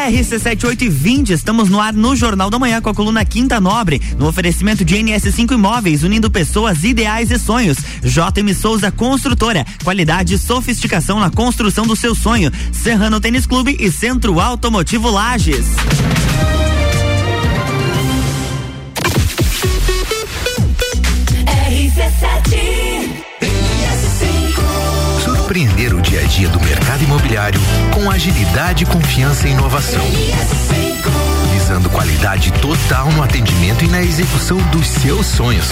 RC7820, 0.08 1.30
estamos 1.30 1.68
no 1.68 1.80
ar 1.80 1.92
no 1.92 2.14
Jornal 2.14 2.48
da 2.48 2.56
Manhã 2.56 2.80
com 2.80 2.88
a 2.88 2.94
coluna 2.94 3.24
Quinta 3.24 3.60
Nobre, 3.60 4.00
no 4.16 4.28
oferecimento 4.28 4.84
de 4.84 4.94
NS5 4.94 5.52
Imóveis, 5.54 6.04
unindo 6.04 6.30
pessoas, 6.30 6.84
ideais 6.84 7.32
e 7.32 7.38
sonhos. 7.38 7.78
JM 8.00 8.54
Souza 8.54 8.92
Construtora, 8.92 9.66
qualidade 9.82 10.34
e 10.34 10.38
sofisticação 10.38 11.18
na 11.18 11.28
construção 11.28 11.84
do 11.84 11.96
seu 11.96 12.14
sonho. 12.14 12.52
Serrano 12.70 13.20
Tênis 13.20 13.44
Clube 13.44 13.76
e 13.80 13.90
Centro 13.90 14.38
Automotivo 14.38 15.10
Lages. 15.10 15.66
Surpreender 21.92 22.91
dia 26.02 26.20
a 26.20 26.24
dia 26.24 26.48
do 26.48 26.60
mercado 26.60 27.02
imobiliário 27.04 27.60
com 27.92 28.10
agilidade, 28.10 28.84
confiança 28.84 29.46
e 29.48 29.52
inovação. 29.52 30.04
Visando 31.52 31.88
qualidade 31.88 32.52
total 32.54 33.10
no 33.12 33.22
atendimento 33.22 33.84
e 33.84 33.88
na 33.88 34.02
execução 34.02 34.58
dos 34.70 34.86
seus 34.86 35.26
sonhos. 35.26 35.70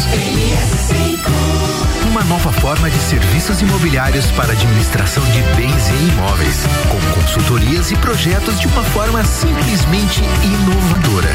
Uma 2.09 2.23
nova 2.25 2.53
forma 2.53 2.89
de 2.89 2.99
serviços 2.99 3.61
imobiliários 3.61 4.27
para 4.33 4.53
administração 4.53 5.23
de 5.25 5.43
bens 5.57 5.89
e 5.89 6.09
imóveis, 6.13 6.65
com 6.89 7.21
consultorias 7.21 7.91
e 7.91 7.97
projetos 7.97 8.59
de 8.61 8.69
uma 8.69 8.85
forma 8.85 9.25
simplesmente 9.25 10.23
inovadora. 10.45 11.31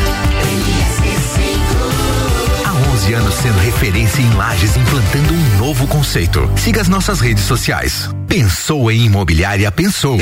11 2.96 3.14
anos 3.14 3.36
sendo 3.36 3.60
referência 3.60 4.22
em 4.22 4.34
lajes, 4.36 4.78
implantando 4.78 5.34
um 5.34 5.58
novo 5.58 5.86
conceito. 5.86 6.50
Siga 6.56 6.80
as 6.80 6.88
nossas 6.88 7.20
redes 7.20 7.44
sociais. 7.44 8.15
Pensou 8.28 8.92
em 8.92 9.06
imobiliária, 9.06 9.72
pensou. 9.72 10.18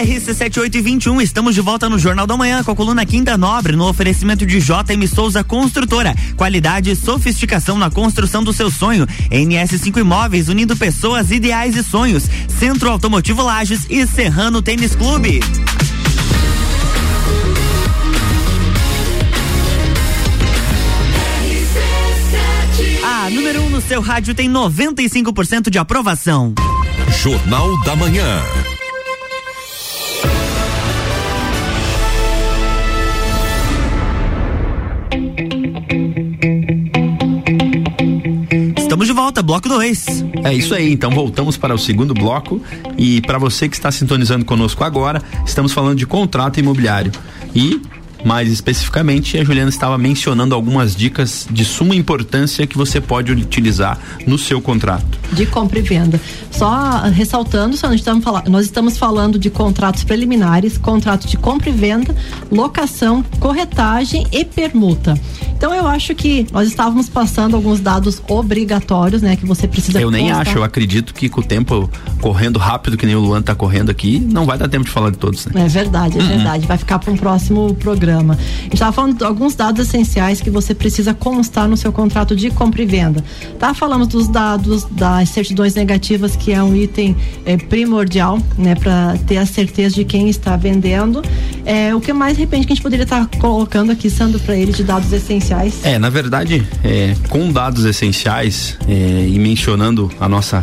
RC7821, 0.00 1.22
estamos 1.22 1.54
de 1.54 1.60
volta 1.60 1.88
no 1.88 1.98
Jornal 1.98 2.26
da 2.26 2.36
Manhã 2.36 2.64
com 2.64 2.70
a 2.70 2.76
coluna 2.76 3.04
Quinta 3.04 3.36
Nobre, 3.36 3.76
no 3.76 3.86
oferecimento 3.86 4.46
de 4.46 4.58
JM 4.58 5.06
Souza 5.12 5.44
Construtora. 5.44 6.14
Qualidade 6.36 6.90
e 6.90 6.96
sofisticação 6.96 7.76
na 7.76 7.90
construção 7.90 8.42
do 8.42 8.52
seu 8.52 8.70
sonho. 8.70 9.06
NS5 9.30 9.98
Imóveis, 9.98 10.48
unindo 10.48 10.76
pessoas, 10.76 11.30
ideais 11.30 11.76
e 11.76 11.82
sonhos. 11.82 12.24
Centro 12.58 12.90
Automotivo 12.90 13.42
Lages 13.42 13.86
e 13.90 14.06
Serrano 14.06 14.62
Tênis 14.62 14.94
Clube. 14.94 15.40
Seu 23.90 24.00
rádio 24.00 24.32
tem 24.36 24.48
95% 24.48 25.68
de 25.68 25.76
aprovação. 25.76 26.54
Jornal 27.20 27.76
da 27.82 27.96
Manhã. 27.96 28.40
Estamos 38.78 39.08
de 39.08 39.12
volta, 39.12 39.42
bloco 39.42 39.68
2. 39.68 40.06
É 40.44 40.54
isso 40.54 40.72
aí, 40.72 40.92
então 40.92 41.10
voltamos 41.10 41.56
para 41.56 41.74
o 41.74 41.78
segundo 41.78 42.14
bloco 42.14 42.62
e 42.96 43.20
para 43.22 43.38
você 43.38 43.68
que 43.68 43.74
está 43.74 43.90
sintonizando 43.90 44.44
conosco 44.44 44.84
agora, 44.84 45.20
estamos 45.44 45.72
falando 45.72 45.98
de 45.98 46.06
contrato 46.06 46.60
imobiliário. 46.60 47.10
E 47.52 47.82
mais 48.24 48.50
especificamente, 48.50 49.38
a 49.38 49.44
Juliana 49.44 49.70
estava 49.70 49.96
mencionando 49.96 50.54
algumas 50.54 50.94
dicas 50.94 51.46
de 51.50 51.64
suma 51.64 51.94
importância 51.94 52.66
que 52.66 52.76
você 52.76 53.00
pode 53.00 53.32
utilizar 53.32 53.98
no 54.26 54.38
seu 54.38 54.60
contrato. 54.60 55.18
De 55.32 55.46
compra 55.46 55.78
e 55.78 55.82
venda. 55.82 56.20
Só 56.50 57.02
ressaltando, 57.12 57.76
nós 57.82 57.94
estamos, 57.94 58.24
falando, 58.24 58.48
nós 58.48 58.64
estamos 58.64 58.98
falando 58.98 59.38
de 59.38 59.50
contratos 59.50 60.04
preliminares, 60.04 60.76
contrato 60.76 61.26
de 61.26 61.36
compra 61.36 61.70
e 61.70 61.72
venda, 61.72 62.14
locação, 62.50 63.24
corretagem 63.38 64.26
e 64.32 64.44
permuta. 64.44 65.14
Então 65.56 65.74
eu 65.74 65.86
acho 65.86 66.14
que 66.14 66.46
nós 66.52 66.68
estávamos 66.68 67.08
passando 67.08 67.54
alguns 67.54 67.80
dados 67.80 68.22
obrigatórios, 68.28 69.22
né, 69.22 69.36
que 69.36 69.46
você 69.46 69.68
precisa 69.68 70.00
Eu 70.00 70.10
nem 70.10 70.24
constar. 70.24 70.48
acho, 70.48 70.58
eu 70.58 70.64
acredito 70.64 71.14
que 71.14 71.28
com 71.28 71.40
o 71.40 71.44
tempo 71.44 71.90
correndo 72.20 72.58
rápido 72.58 72.96
que 72.96 73.06
nem 73.06 73.14
o 73.14 73.20
Luan 73.20 73.40
está 73.40 73.54
correndo 73.54 73.90
aqui, 73.90 74.18
não 74.18 74.44
vai 74.44 74.58
dar 74.58 74.68
tempo 74.68 74.84
de 74.84 74.90
falar 74.90 75.10
de 75.10 75.18
todos, 75.18 75.46
né? 75.46 75.64
É 75.64 75.68
verdade, 75.68 76.18
é 76.18 76.22
uhum. 76.22 76.28
verdade. 76.28 76.66
Vai 76.66 76.78
ficar 76.78 76.98
para 76.98 77.12
um 77.12 77.16
próximo 77.16 77.74
programa 77.74 78.09
programa. 78.10 78.36
Estava 78.72 78.92
falando 78.92 79.18
de 79.18 79.24
alguns 79.24 79.54
dados 79.54 79.86
essenciais 79.86 80.40
que 80.40 80.50
você 80.50 80.74
precisa 80.74 81.14
constar 81.14 81.68
no 81.68 81.76
seu 81.76 81.92
contrato 81.92 82.34
de 82.34 82.50
compra 82.50 82.82
e 82.82 82.86
venda. 82.86 83.24
Tá? 83.58 83.72
Falamos 83.72 84.08
dos 84.08 84.28
dados 84.28 84.84
das 84.90 85.28
certidões 85.28 85.74
negativas, 85.74 86.34
que 86.34 86.52
é 86.52 86.62
um 86.62 86.74
item 86.74 87.16
é, 87.44 87.56
primordial, 87.56 88.38
né, 88.58 88.74
para 88.74 89.16
ter 89.26 89.36
a 89.36 89.46
certeza 89.46 89.94
de 89.94 90.04
quem 90.04 90.28
está 90.28 90.56
vendendo. 90.56 91.22
É, 91.64 91.94
o 91.94 92.00
que 92.00 92.12
mais, 92.12 92.36
de 92.36 92.40
repente, 92.40 92.66
que 92.66 92.72
a 92.72 92.74
gente 92.74 92.82
poderia 92.82 93.04
estar 93.04 93.26
tá 93.26 93.38
colocando 93.38 93.92
aqui, 93.92 94.10
Sandro, 94.10 94.40
para 94.40 94.56
ele 94.56 94.72
de 94.72 94.82
dados 94.82 95.12
essenciais? 95.12 95.84
É, 95.84 95.98
na 95.98 96.10
verdade, 96.10 96.66
é, 96.82 97.14
com 97.28 97.52
dados 97.52 97.84
essenciais 97.84 98.76
é, 98.88 99.26
e 99.28 99.38
mencionando 99.38 100.10
a 100.18 100.28
nossa 100.28 100.62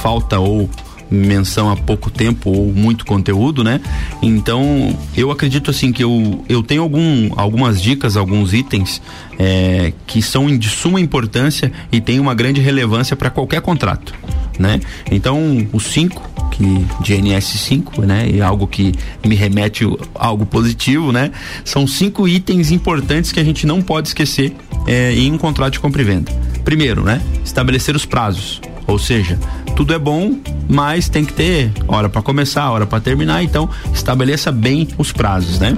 falta 0.00 0.38
ou 0.38 0.68
menção 1.10 1.70
há 1.70 1.76
pouco 1.76 2.10
tempo 2.10 2.50
ou 2.50 2.72
muito 2.72 3.04
conteúdo, 3.04 3.64
né? 3.64 3.80
Então, 4.22 4.96
eu 5.16 5.30
acredito 5.30 5.70
assim 5.70 5.92
que 5.92 6.02
eu, 6.02 6.44
eu 6.48 6.62
tenho 6.62 6.82
algum, 6.82 7.30
algumas 7.36 7.80
dicas, 7.80 8.16
alguns 8.16 8.52
itens 8.52 9.00
é, 9.38 9.92
que 10.06 10.20
são 10.20 10.56
de 10.56 10.68
suma 10.68 11.00
importância 11.00 11.72
e 11.90 12.00
têm 12.00 12.20
uma 12.20 12.34
grande 12.34 12.60
relevância 12.60 13.16
para 13.16 13.30
qualquer 13.30 13.60
contrato, 13.60 14.14
né? 14.58 14.80
Então, 15.10 15.66
os 15.72 15.84
cinco 15.84 16.28
que 16.50 16.64
de 17.02 17.14
NS5, 17.14 18.04
né? 18.04 18.28
E 18.28 18.40
algo 18.40 18.66
que 18.66 18.92
me 19.24 19.34
remete 19.34 19.84
a 20.14 20.28
algo 20.28 20.44
positivo, 20.44 21.12
né? 21.12 21.30
São 21.64 21.86
cinco 21.86 22.26
itens 22.26 22.70
importantes 22.70 23.32
que 23.32 23.40
a 23.40 23.44
gente 23.44 23.66
não 23.66 23.80
pode 23.80 24.08
esquecer 24.08 24.54
é, 24.86 25.14
em 25.14 25.32
um 25.32 25.38
contrato 25.38 25.74
de 25.74 25.80
compra 25.80 26.02
e 26.02 26.04
venda. 26.04 26.32
primeiro, 26.64 27.02
né? 27.02 27.22
Estabelecer 27.44 27.96
os 27.96 28.04
prazos. 28.04 28.60
Ou 28.86 28.98
seja, 28.98 29.38
tudo 29.78 29.94
é 29.94 29.98
bom, 29.98 30.36
mas 30.68 31.08
tem 31.08 31.24
que 31.24 31.32
ter 31.32 31.70
hora 31.86 32.08
para 32.08 32.20
começar, 32.20 32.68
hora 32.68 32.84
para 32.84 32.98
terminar, 32.98 33.44
então 33.44 33.70
estabeleça 33.94 34.50
bem 34.50 34.88
os 34.98 35.12
prazos, 35.12 35.60
né? 35.60 35.72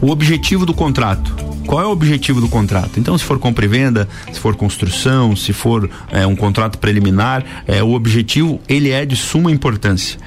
O 0.00 0.10
objetivo 0.10 0.64
do 0.64 0.72
contrato. 0.72 1.36
Qual 1.66 1.82
é 1.82 1.84
o 1.84 1.90
objetivo 1.90 2.40
do 2.40 2.48
contrato? 2.48 2.98
Então, 2.98 3.18
se 3.18 3.24
for 3.24 3.38
compra 3.38 3.66
e 3.66 3.68
venda, 3.68 4.08
se 4.32 4.40
for 4.40 4.56
construção, 4.56 5.36
se 5.36 5.52
for 5.52 5.90
é, 6.10 6.26
um 6.26 6.34
contrato 6.34 6.78
preliminar, 6.78 7.44
é, 7.66 7.82
o 7.82 7.92
objetivo 7.92 8.58
ele 8.66 8.90
é 8.90 9.04
de 9.04 9.16
suma 9.16 9.52
importância 9.52 10.18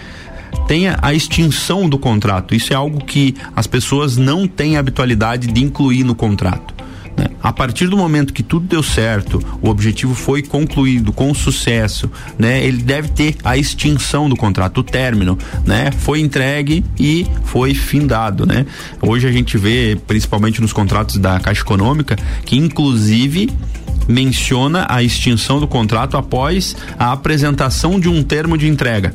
tenha 0.68 1.00
a 1.02 1.14
extinção 1.14 1.90
do 1.90 1.98
contrato. 1.98 2.54
Isso 2.54 2.72
é 2.72 2.76
algo 2.76 3.04
que 3.04 3.36
as 3.56 3.68
pessoas 3.68 4.18
não 4.18 4.48
têm 4.48 4.78
habitualidade 4.78 5.48
de 5.48 5.64
incluir 5.64 6.04
no 6.04 6.14
contrato. 6.14 6.81
Né? 7.18 7.28
A 7.42 7.52
partir 7.52 7.88
do 7.88 7.98
momento 7.98 8.34
que 8.34 8.44
tudo 8.44 8.68
deu 8.68 8.84
certo, 8.84 9.44
o 9.62 9.70
objetivo 9.70 10.14
foi 10.14 10.42
concluído 10.42 11.12
com 11.12 11.34
sucesso, 11.34 12.10
né? 12.38 12.64
Ele 12.64 12.82
deve 12.82 13.10
ter 13.10 13.36
a 13.44 13.58
extinção 13.58 14.30
do 14.30 14.36
contrato, 14.36 14.80
o 14.80 14.84
término, 14.84 15.38
né? 15.66 15.92
Foi 15.92 16.20
entregue 16.20 16.84
e 17.00 17.26
foi 17.44 17.74
findado, 17.74 18.46
né? 18.46 18.66
Hoje 19.02 19.28
a 19.28 19.32
gente 19.32 19.58
vê, 19.58 19.98
principalmente 20.08 20.62
nos 20.62 20.74
contratos 20.74 21.18
da 21.18 21.40
Caixa 21.40 21.62
Econômica, 21.62 22.16
que 22.46 22.58
inclusive 22.58 23.50
menciona 24.08 24.86
a 24.90 25.02
extinção 25.02 25.60
do 25.60 25.68
contrato 25.68 26.18
após 26.18 26.76
a 26.98 27.12
apresentação 27.12 28.00
de 28.00 28.10
um 28.10 28.24
termo 28.24 28.58
de 28.58 28.68
entrega. 28.68 29.14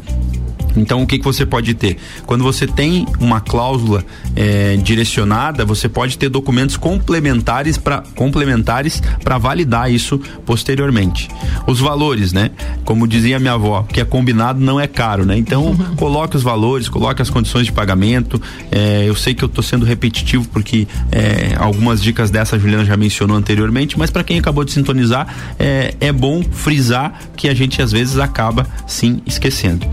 Então, 0.77 1.03
o 1.03 1.07
que, 1.07 1.19
que 1.19 1.25
você 1.25 1.47
pode 1.47 1.75
ter? 1.75 1.97
Quando 2.27 2.45
você 2.45 2.67
tem 2.67 3.07
uma 3.19 3.41
cláusula 3.41 4.05
é, 4.35 4.77
direcionada, 4.77 5.65
você 5.65 5.89
pode 5.89 6.19
ter 6.19 6.29
documentos 6.29 6.77
complementares 6.77 7.77
para 7.79 8.03
complementares 8.15 9.03
para 9.23 9.39
validar 9.39 9.91
isso 9.93 10.21
posteriormente. 10.45 11.29
Os 11.67 11.81
valores, 11.81 12.33
né? 12.33 12.51
Como 12.85 13.07
dizia 13.07 13.39
minha 13.39 13.55
avó, 13.55 13.85
que 13.89 14.01
é 14.01 14.05
combinado 14.05 14.61
não 14.61 14.81
é 14.81 14.87
caro, 14.87 15.25
né? 15.25 15.37
Então, 15.37 15.67
uhum. 15.67 15.77
coloque 15.97 16.37
os 16.37 16.43
valores, 16.43 16.89
coloque 16.89 17.23
as 17.23 17.31
condições 17.31 17.67
de 17.67 17.73
pagamento. 17.73 18.41
É, 18.71 19.05
eu 19.07 19.15
sei 19.15 19.35
que 19.35 19.43
eu 19.43 19.47
estou 19.47 19.63
sendo 19.63 19.85
repetitivo 19.85 20.47
porque 20.49 20.87
é, 21.11 21.55
algumas 21.59 22.03
dicas 22.03 22.31
dessa 22.31 22.57
a 22.57 22.59
Juliana 22.59 22.85
já 22.85 22.97
mencionou 22.97 23.37
anteriormente, 23.37 23.99
mas 23.99 24.11
para 24.11 24.25
quem 24.25 24.39
acabou 24.39 24.65
de 24.65 24.73
sintonizar, 24.73 25.27
é, 25.59 25.95
é 26.01 26.13
bom 26.13 26.43
frisar 26.43 27.21
que 27.37 27.49
a 27.49 27.55
gente 27.55 27.81
às 27.81 27.93
vezes 27.93 28.19
acaba 28.19 28.67
sim 28.87 29.21
esquecendo. 29.27 29.87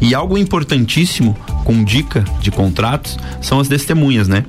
E 0.00 0.14
algo 0.24 0.38
importantíssimo 0.38 1.36
com 1.64 1.84
dica 1.84 2.24
de 2.40 2.50
contratos 2.50 3.18
são 3.42 3.60
as 3.60 3.68
testemunhas, 3.68 4.26
né? 4.26 4.44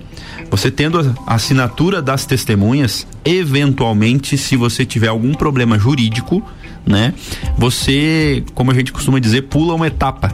Você 0.50 0.72
tendo 0.72 1.00
a 1.28 1.36
assinatura 1.36 2.02
das 2.02 2.26
testemunhas, 2.26 3.06
eventualmente, 3.26 4.38
se 4.38 4.56
você 4.56 4.86
tiver 4.86 5.10
algum 5.10 5.34
problema 5.34 5.78
jurídico, 5.78 6.42
né? 6.86 7.14
Você, 7.58 8.42
como 8.54 8.72
a 8.72 8.74
gente 8.74 8.94
costuma 8.94 9.20
dizer, 9.20 9.44
pula 9.44 9.74
uma 9.74 9.88
etapa 9.88 10.34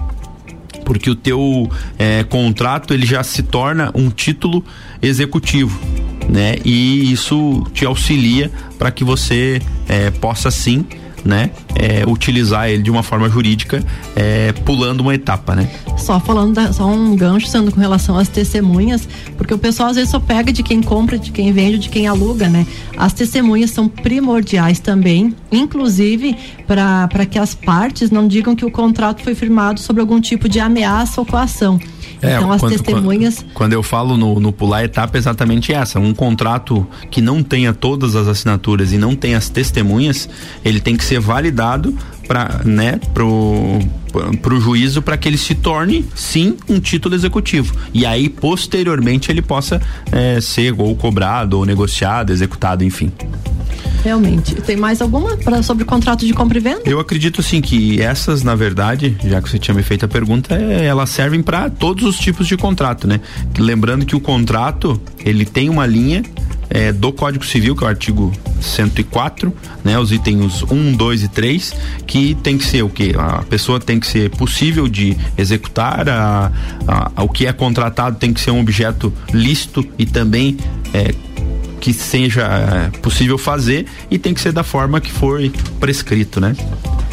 porque 0.86 1.10
o 1.10 1.16
teu 1.16 1.70
é, 1.98 2.24
contrato 2.24 2.94
ele 2.94 3.06
já 3.06 3.24
se 3.24 3.44
torna 3.44 3.92
um 3.94 4.10
título 4.10 4.64
executivo, 5.02 5.80
né? 6.28 6.56
E 6.66 7.12
isso 7.12 7.66
te 7.74 7.86
auxilia 7.86 8.52
para 8.78 8.92
que 8.92 9.04
você 9.04 9.62
é, 9.88 10.12
possa 10.12 10.52
sim 10.52 10.86
né, 11.24 11.52
é, 11.76 12.04
utilizar 12.08 12.70
ele 12.70 12.84
de 12.84 12.92
uma 12.92 13.04
forma 13.04 13.30
jurídica, 13.30 13.84
é, 14.16 14.52
pulando 14.66 15.02
uma 15.02 15.14
etapa, 15.14 15.56
né? 15.56 15.70
Só 15.98 16.20
falando, 16.20 16.56
da, 16.56 16.74
só 16.74 16.88
um 16.88 17.16
gancho 17.16 17.48
sendo 17.48 17.72
com 17.72 17.80
relação 17.80 18.18
às 18.18 18.28
testemunhas, 18.28 19.08
porque 19.38 19.54
o 19.54 19.58
pessoal 19.58 19.90
às 19.90 19.96
vezes 19.96 20.12
só 20.12 20.20
pega 20.20 20.52
de 20.52 20.64
quem 20.64 20.82
compra, 20.82 21.18
de 21.18 21.32
quem 21.32 21.52
vende, 21.52 21.78
de 21.78 21.90
quem 21.90 22.08
aluga, 22.08 22.50
né? 22.50 22.66
As 22.98 23.14
testemunhas 23.14 23.72
são 23.72 23.88
primordiais 23.88 24.80
também, 24.80 25.36
inclusive 25.52 26.36
para 26.68 27.26
que 27.30 27.38
as 27.38 27.54
partes 27.54 28.10
não 28.10 28.28
digam 28.28 28.56
que 28.56 28.66
o 28.66 28.72
contrato 28.72 29.22
foi 29.22 29.36
firmado 29.36 29.80
sobre 29.80 30.02
algum 30.02 30.20
tipo 30.20 30.48
de 30.50 30.60
ameaça 30.60 31.22
ou 31.22 31.26
coação. 31.26 31.80
É, 32.22 32.36
então 32.36 32.52
as 32.52 32.62
quando, 32.62 32.72
testemunhas. 32.72 33.46
Quando, 33.54 33.74
eu 33.74 33.82
falo 33.82 34.16
no, 34.16 34.40
no 34.40 34.52
pular 34.52 34.84
etapa, 34.84 35.18
é 35.18 35.20
exatamente 35.20 35.74
essa. 35.74 36.00
Um 36.00 36.14
contrato 36.14 36.86
que 37.10 37.22
não 37.22 37.42
tenha 37.42 37.74
todas 37.74 38.16
as 38.16 38.28
assinaturas 38.28 38.94
e 38.94 38.98
não 38.98 39.16
tenha 39.16 39.38
as 39.38 39.50
testemunhas, 39.50 40.30
ele 40.64 40.80
tem 40.80 40.96
que 40.96 41.04
ser 41.04 41.20
validado 41.20 41.96
para 42.32 42.62
né, 42.64 42.98
pro, 43.14 43.78
pro 44.42 44.58
juízo 44.58 45.02
para 45.02 45.18
que 45.18 45.28
ele 45.28 45.38
se 45.38 45.54
torne 45.54 46.06
sim 46.16 46.56
um 46.70 46.80
título 46.80 47.14
executivo 47.14 47.76
e 47.94 48.06
aí 48.06 48.30
posteriormente 48.30 49.30
ele 49.30 49.42
possa 49.42 49.82
é, 50.10 50.40
ser 50.40 50.74
ou 50.78 50.96
cobrado 50.96 51.58
ou 51.58 51.66
negociado 51.66 52.32
executado 52.32 52.86
enfim 52.86 53.12
Realmente. 54.04 54.56
Tem 54.56 54.76
mais 54.76 55.00
alguma 55.00 55.38
pra, 55.38 55.62
sobre 55.62 55.84
o 55.84 55.86
contrato 55.86 56.26
de 56.26 56.34
compra 56.34 56.58
e 56.58 56.62
venda? 56.62 56.82
Eu 56.86 57.00
acredito 57.00 57.44
sim 57.44 57.62
que 57.62 58.02
essas, 58.02 58.42
na 58.42 58.56
verdade, 58.56 59.16
já 59.24 59.40
que 59.40 59.48
você 59.48 59.60
tinha 59.60 59.76
me 59.76 59.84
feito 59.84 60.04
a 60.04 60.08
pergunta, 60.08 60.56
é, 60.56 60.86
elas 60.86 61.10
servem 61.12 61.42
para 61.44 61.70
todos 61.70 62.04
os 62.04 62.18
tipos 62.18 62.48
de 62.48 62.58
contrato, 62.58 63.08
né? 63.08 63.22
Lembrando 63.58 64.04
que 64.04 64.16
o 64.16 64.20
contrato, 64.20 65.00
ele 65.24 65.46
tem 65.46 65.70
uma 65.70 65.86
linha 65.86 66.24
é, 66.74 66.92
do 66.92 67.12
Código 67.12 67.46
Civil, 67.46 67.76
que 67.76 67.84
é 67.84 67.88
o 67.88 67.90
artigo 67.90 68.32
104, 68.62 69.54
né, 69.84 70.00
os 70.00 70.12
itens 70.12 70.64
1, 70.64 70.94
2 70.94 71.24
e 71.24 71.28
3, 71.28 71.74
que 72.08 72.36
tem 72.36 72.58
que 72.58 72.66
ser 72.66 72.82
o 72.82 72.90
que? 72.90 73.14
A 73.18 73.44
pessoa 73.44 73.80
tem 73.80 74.00
que 74.00 74.08
ser 74.08 74.30
possível 74.32 74.88
de 74.88 75.16
executar, 75.38 76.08
a, 76.10 76.52
a, 76.88 77.24
o 77.24 77.30
que 77.30 77.46
é 77.46 77.54
contratado 77.54 78.18
tem 78.18 78.34
que 78.34 78.40
ser 78.40 78.52
um 78.52 78.60
objeto 78.60 79.14
lícito 79.34 79.86
e 80.00 80.06
também 80.06 80.58
é, 80.94 81.14
que 81.82 81.92
seja 81.92 82.44
é, 82.44 82.98
possível 83.00 83.38
fazer 83.38 83.86
e 84.10 84.18
tem 84.18 84.34
que 84.34 84.40
ser 84.40 84.54
da 84.54 84.64
forma 84.64 85.02
que 85.02 85.12
for 85.12 85.42
prescrito, 85.80 86.40
né? 86.40 86.56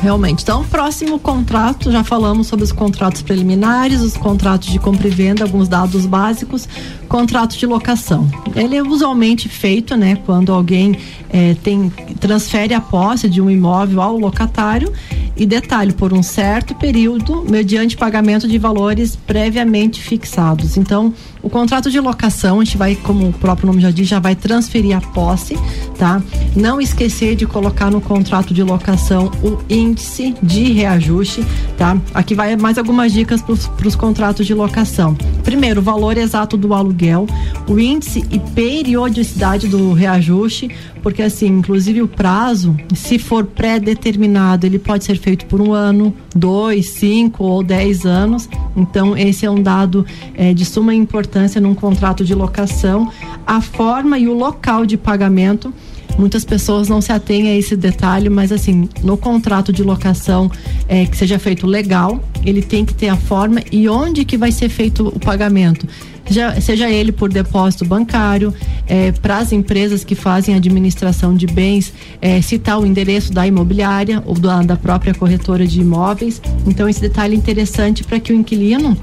Realmente. 0.00 0.42
Então, 0.44 0.64
próximo 0.64 1.18
contrato, 1.18 1.90
já 1.90 2.04
falamos 2.04 2.46
sobre 2.46 2.64
os 2.64 2.70
contratos 2.70 3.20
preliminares, 3.20 4.00
os 4.00 4.16
contratos 4.16 4.68
de 4.68 4.78
compra 4.78 5.08
e 5.08 5.10
venda, 5.10 5.42
alguns 5.42 5.66
dados 5.66 6.06
básicos, 6.06 6.68
contrato 7.08 7.56
de 7.56 7.66
locação. 7.66 8.28
Ele 8.54 8.76
é 8.76 8.82
usualmente 8.82 9.48
feito, 9.48 9.96
né, 9.96 10.16
quando 10.24 10.52
alguém 10.52 10.96
é, 11.30 11.54
tem 11.62 11.90
transfere 12.20 12.74
a 12.74 12.80
posse 12.80 13.28
de 13.28 13.40
um 13.40 13.50
imóvel 13.50 14.00
ao 14.00 14.16
locatário 14.16 14.92
e 15.38 15.46
detalhe 15.46 15.92
por 15.92 16.12
um 16.12 16.22
certo 16.22 16.74
período, 16.74 17.44
mediante 17.48 17.96
pagamento 17.96 18.48
de 18.48 18.58
valores 18.58 19.14
previamente 19.14 20.02
fixados. 20.02 20.76
Então, 20.76 21.14
o 21.40 21.48
contrato 21.48 21.90
de 21.90 22.00
locação, 22.00 22.60
a 22.60 22.64
gente 22.64 22.76
vai, 22.76 22.96
como 22.96 23.28
o 23.28 23.32
próprio 23.32 23.68
nome 23.68 23.80
já 23.80 23.90
diz, 23.90 24.08
já 24.08 24.18
vai 24.18 24.34
transferir 24.34 24.96
a 24.96 25.00
posse, 25.00 25.56
tá? 25.96 26.20
Não 26.56 26.80
esquecer 26.80 27.36
de 27.36 27.46
colocar 27.46 27.90
no 27.90 28.00
contrato 28.00 28.52
de 28.52 28.62
locação 28.62 29.30
o 29.42 29.58
índice 29.72 30.34
de 30.42 30.72
reajuste, 30.72 31.44
tá? 31.76 31.96
Aqui 32.12 32.34
vai 32.34 32.56
mais 32.56 32.76
algumas 32.76 33.12
dicas 33.12 33.40
para 33.40 33.88
os 33.88 33.94
contratos 33.94 34.46
de 34.46 34.54
locação. 34.54 35.16
Primeiro, 35.44 35.80
o 35.80 35.84
valor 35.84 36.18
exato 36.18 36.56
do 36.56 36.74
aluguel, 36.74 37.26
o 37.68 37.78
índice 37.78 38.24
e 38.30 38.38
periodicidade 38.38 39.68
do 39.68 39.92
reajuste, 39.92 40.70
porque 41.08 41.22
assim, 41.22 41.46
inclusive 41.46 42.02
o 42.02 42.06
prazo, 42.06 42.76
se 42.94 43.18
for 43.18 43.46
pré-determinado, 43.46 44.66
ele 44.66 44.78
pode 44.78 45.04
ser 45.04 45.16
feito 45.16 45.46
por 45.46 45.58
um 45.58 45.72
ano, 45.72 46.14
dois, 46.36 46.90
cinco 46.90 47.44
ou 47.44 47.62
dez 47.62 48.04
anos. 48.04 48.46
Então, 48.76 49.16
esse 49.16 49.46
é 49.46 49.50
um 49.50 49.62
dado 49.62 50.04
é, 50.34 50.52
de 50.52 50.66
suma 50.66 50.94
importância 50.94 51.62
num 51.62 51.74
contrato 51.74 52.22
de 52.22 52.34
locação. 52.34 53.10
A 53.46 53.58
forma 53.62 54.18
e 54.18 54.28
o 54.28 54.34
local 54.34 54.84
de 54.84 54.98
pagamento. 54.98 55.72
Muitas 56.18 56.44
pessoas 56.44 56.90
não 56.90 57.00
se 57.00 57.10
atêm 57.10 57.48
a 57.48 57.56
esse 57.56 57.74
detalhe, 57.74 58.28
mas 58.28 58.52
assim, 58.52 58.86
no 59.02 59.16
contrato 59.16 59.72
de 59.72 59.82
locação 59.82 60.50
é, 60.86 61.06
que 61.06 61.16
seja 61.16 61.38
feito 61.38 61.66
legal, 61.66 62.22
ele 62.44 62.60
tem 62.60 62.84
que 62.84 62.92
ter 62.92 63.08
a 63.08 63.16
forma 63.16 63.62
e 63.72 63.88
onde 63.88 64.26
que 64.26 64.36
vai 64.36 64.52
ser 64.52 64.68
feito 64.68 65.08
o 65.08 65.18
pagamento 65.18 65.86
seja, 66.28 66.60
seja 66.60 66.90
ele 66.90 67.10
por 67.10 67.30
depósito 67.32 67.84
bancário, 67.84 68.54
é, 68.86 69.12
para 69.12 69.38
as 69.38 69.52
empresas 69.52 70.04
que 70.04 70.14
fazem 70.14 70.54
administração 70.54 71.34
de 71.34 71.46
bens, 71.46 71.92
é, 72.20 72.40
citar 72.40 72.78
o 72.78 72.86
endereço 72.86 73.32
da 73.32 73.46
imobiliária 73.46 74.22
ou 74.24 74.34
da, 74.34 74.62
da 74.62 74.76
própria 74.76 75.14
corretora 75.14 75.66
de 75.66 75.80
imóveis. 75.80 76.40
Então, 76.66 76.88
esse 76.88 77.00
detalhe 77.00 77.34
é 77.34 77.38
interessante 77.38 78.04
para 78.04 78.20
que 78.20 78.32
o 78.32 78.36
inquilino 78.36 78.96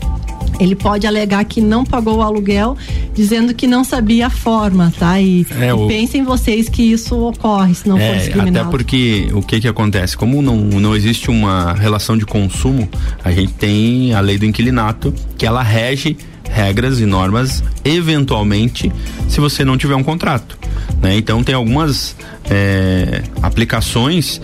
ele 0.60 0.76
pode 0.76 1.06
alegar 1.06 1.44
que 1.46 1.60
não 1.60 1.84
pagou 1.84 2.18
o 2.18 2.22
aluguel, 2.22 2.78
dizendo 3.14 3.54
que 3.54 3.68
não 3.68 3.84
sabia 3.84 4.28
a 4.28 4.30
forma, 4.30 4.94
tá? 4.98 5.20
E, 5.20 5.46
é, 5.60 5.74
o... 5.74 5.88
pensem 5.88 6.24
vocês 6.24 6.70
que 6.70 6.82
isso 6.82 7.16
ocorre, 7.28 7.74
se 7.76 7.88
não 7.88 7.98
é, 7.98 8.08
for 8.08 8.18
discriminado. 8.18 8.60
Até 8.60 8.70
porque 8.70 9.28
o 9.34 9.42
que 9.42 9.60
que 9.60 9.68
acontece? 9.68 10.16
Como 10.16 10.42
não, 10.42 10.56
não 10.56 10.96
existe 10.96 11.30
uma 11.30 11.74
relação 11.74 12.18
de 12.18 12.26
consumo, 12.26 12.88
a 13.24 13.32
gente 13.32 13.54
tem 13.54 14.14
a 14.14 14.22
lei 14.22 14.38
do 14.38 14.46
inquilinato, 14.46 15.14
que 15.38 15.46
ela 15.46 15.62
rege 15.62 16.18
regras 16.56 17.02
e 17.02 17.06
normas, 17.06 17.62
eventualmente, 17.84 18.90
se 19.28 19.42
você 19.42 19.66
não 19.66 19.78
tiver 19.78 19.96
um 19.96 20.04
contrato. 20.04 20.58
Né? 21.02 21.18
Então 21.18 21.44
tem 21.44 21.54
algumas 21.54 22.16
é, 22.50 23.22
aplicações 23.42 24.42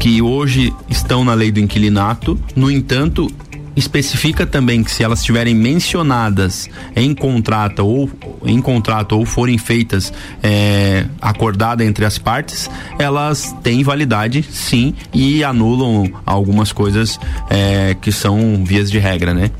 que 0.00 0.20
hoje 0.20 0.74
estão 0.90 1.24
na 1.24 1.34
lei 1.34 1.52
do 1.52 1.60
inquilinato, 1.60 2.36
no 2.56 2.68
entanto, 2.68 3.30
especifica 3.76 4.44
também 4.44 4.82
que 4.82 4.90
se 4.90 5.04
elas 5.04 5.20
estiverem 5.20 5.54
mencionadas 5.54 6.68
em 6.96 7.14
contrato 7.14 7.86
ou 7.86 8.10
em 8.44 8.60
contrato 8.60 9.12
ou 9.12 9.24
forem 9.24 9.56
feitas 9.56 10.12
é, 10.42 11.06
acordada 11.20 11.84
entre 11.84 12.04
as 12.04 12.18
partes, 12.18 12.68
elas 12.98 13.54
têm 13.62 13.84
validade 13.84 14.42
sim 14.42 14.94
e 15.14 15.44
anulam 15.44 16.10
algumas 16.26 16.72
coisas 16.72 17.20
é, 17.48 17.94
que 18.00 18.10
são 18.10 18.64
vias 18.64 18.90
de 18.90 18.98
regra, 18.98 19.32
né? 19.32 19.52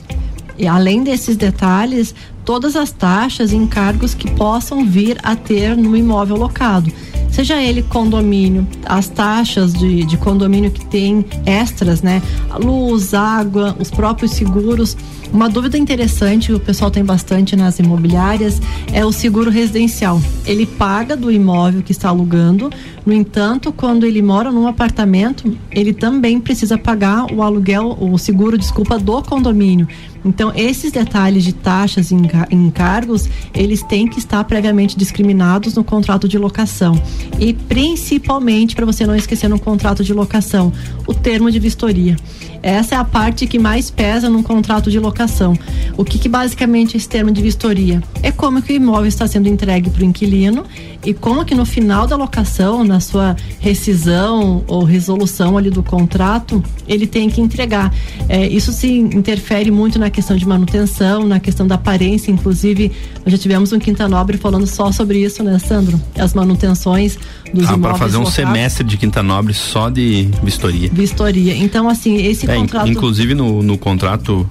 E 0.63 0.69
além 0.69 1.03
desses 1.03 1.37
detalhes, 1.37 2.15
todas 2.45 2.77
as 2.77 2.93
taxas 2.93 3.53
e 3.53 3.57
encargos 3.57 4.15
que 4.15 4.31
possam 4.31 4.87
vir 4.87 5.19
a 5.23 5.35
ter 5.35 5.77
no 5.77 5.97
imóvel 5.97 6.37
locado 6.37 6.91
seja 7.33 7.61
ele 7.61 7.83
condomínio, 7.83 8.67
as 8.85 9.09
taxas 9.09 9.73
de, 9.73 10.05
de 10.05 10.17
condomínio 10.19 10.71
que 10.71 10.85
tem 10.85 11.25
extras, 11.47 12.03
né? 12.03 12.23
Luz, 12.63 13.15
água, 13.15 13.75
os 13.81 13.91
próprios 13.91 14.33
seguros. 14.33 14.97
Uma 15.33 15.49
dúvida 15.49 15.79
interessante 15.79 16.49
que 16.49 16.53
o 16.53 16.61
pessoal 16.61 16.91
tem 16.91 17.03
bastante 17.03 17.57
nas 17.57 17.79
imobiliárias 17.79 18.61
é 18.93 19.03
o 19.05 19.11
seguro 19.11 19.51
residencial. 19.51 20.21
Ele 20.45 20.67
paga 20.67 21.17
do 21.17 21.33
imóvel 21.33 21.83
que 21.83 21.91
está 21.91 22.11
alugando, 22.11 22.71
no 23.05 23.13
entanto, 23.13 23.73
quando 23.73 24.07
ele 24.07 24.23
mora 24.23 24.53
num 24.53 24.69
apartamento, 24.69 25.57
ele 25.71 25.93
também 25.93 26.39
precisa 26.39 26.79
pagar 26.79 27.33
o 27.33 27.43
aluguel, 27.43 27.97
o 28.01 28.17
seguro, 28.17 28.57
desculpa, 28.57 28.99
do 28.99 29.23
condomínio. 29.23 29.89
Então, 30.25 30.53
esses 30.55 30.93
detalhes 30.93 31.43
de 31.43 31.53
taxas 31.53 32.13
e 32.13 32.17
encargos, 32.53 33.29
eles 33.53 33.83
têm 33.83 34.07
que 34.07 34.21
estar 34.21 34.45
previamente 34.45 34.97
discriminados 34.97 35.75
no 35.75 35.83
contrato 35.83 36.29
de 36.29 36.39
locação. 36.39 37.01
E 37.41 37.53
principalmente, 37.53 38.77
para 38.77 38.87
você 38.87 39.05
não 39.05 39.17
esquecer 39.17 39.49
no 39.49 39.59
contrato 39.59 40.05
de 40.05 40.15
locação, 40.15 40.73
o 41.07 41.15
termo 41.15 41.51
de 41.51 41.59
vistoria. 41.59 42.17
Essa 42.63 42.95
é 42.95 42.99
a 42.99 43.05
parte 43.05 43.47
que 43.47 43.59
mais 43.59 43.91
pesa 43.91 44.31
num 44.31 44.43
contrato 44.43 44.91
de 44.91 44.99
locação. 44.99 45.55
O 45.97 46.05
que, 46.05 46.19
que 46.19 46.29
basicamente 46.29 46.95
é 46.95 46.97
esse 46.97 47.09
termo 47.09 47.33
de 47.33 47.43
vistoria? 47.43 48.01
É 48.23 48.31
como 48.31 48.63
que 48.63 48.73
o 48.73 48.77
imóvel 48.77 49.09
está 49.09 49.27
sendo 49.27 49.49
entregue 49.49 49.91
para 49.91 50.03
o 50.03 50.05
inquilino 50.05 50.65
e 51.05 51.13
como 51.13 51.45
que 51.45 51.55
no 51.55 51.65
final 51.65 52.07
da 52.07 52.17
locação, 52.17 52.85
na 52.85 53.01
sua 53.01 53.37
rescisão 53.59 54.63
ou 54.67 54.85
resolução 54.85 55.59
ali 55.59 55.71
do 55.71 55.83
contrato, 55.83 56.63
ele 56.87 57.07
tem 57.07 57.29
que 57.29 57.41
entregar. 57.41 57.93
É, 58.29 58.47
isso 58.47 58.73
se 58.73 58.89
interfere 58.89 59.71
muito 59.71 59.99
na 59.99 60.11
questão 60.11 60.37
de 60.37 60.47
manutenção, 60.47 61.27
na 61.27 61.41
questão 61.41 61.67
da 61.67 61.75
aparência, 61.75 62.31
inclusive 62.31 62.93
nós 63.25 63.33
já 63.33 63.39
tivemos 63.39 63.73
um 63.73 63.79
Quinta 63.79 64.09
Nobre 64.09 64.37
falando 64.37 64.67
só 64.67 64.93
sobre 64.93 65.19
isso, 65.19 65.43
né, 65.43 65.59
Sandro? 65.59 66.01
As 66.19 66.35
manutenções 66.35 67.19
dos 67.53 67.69
ah. 67.69 67.79
Para 67.79 67.95
fazer 67.95 68.17
um 68.17 68.21
locados. 68.21 68.35
semestre 68.35 68.85
de 68.85 68.97
Quinta 68.97 69.23
Nobre 69.23 69.55
só 69.55 69.89
de 69.89 70.29
vistoria. 70.43 70.89
Vistoria. 70.93 71.57
Então, 71.57 71.89
assim, 71.89 72.17
esse 72.17 72.49
é, 72.49 72.55
contrato. 72.55 72.89
Inclusive 72.89 73.35
no, 73.35 73.63
no 73.63 73.77
contrato 73.77 74.47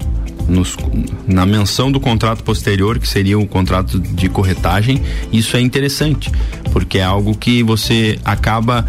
nos, 0.48 0.76
na 1.26 1.46
menção 1.46 1.90
do 1.90 2.00
contrato 2.00 2.42
posterior, 2.42 2.98
que 2.98 3.08
seria 3.08 3.38
o 3.38 3.46
contrato 3.46 3.98
de 3.98 4.28
corretagem, 4.28 5.02
isso 5.32 5.56
é 5.56 5.60
interessante, 5.60 6.30
porque 6.72 6.98
é 6.98 7.04
algo 7.04 7.36
que 7.36 7.62
você 7.62 8.18
acaba 8.24 8.86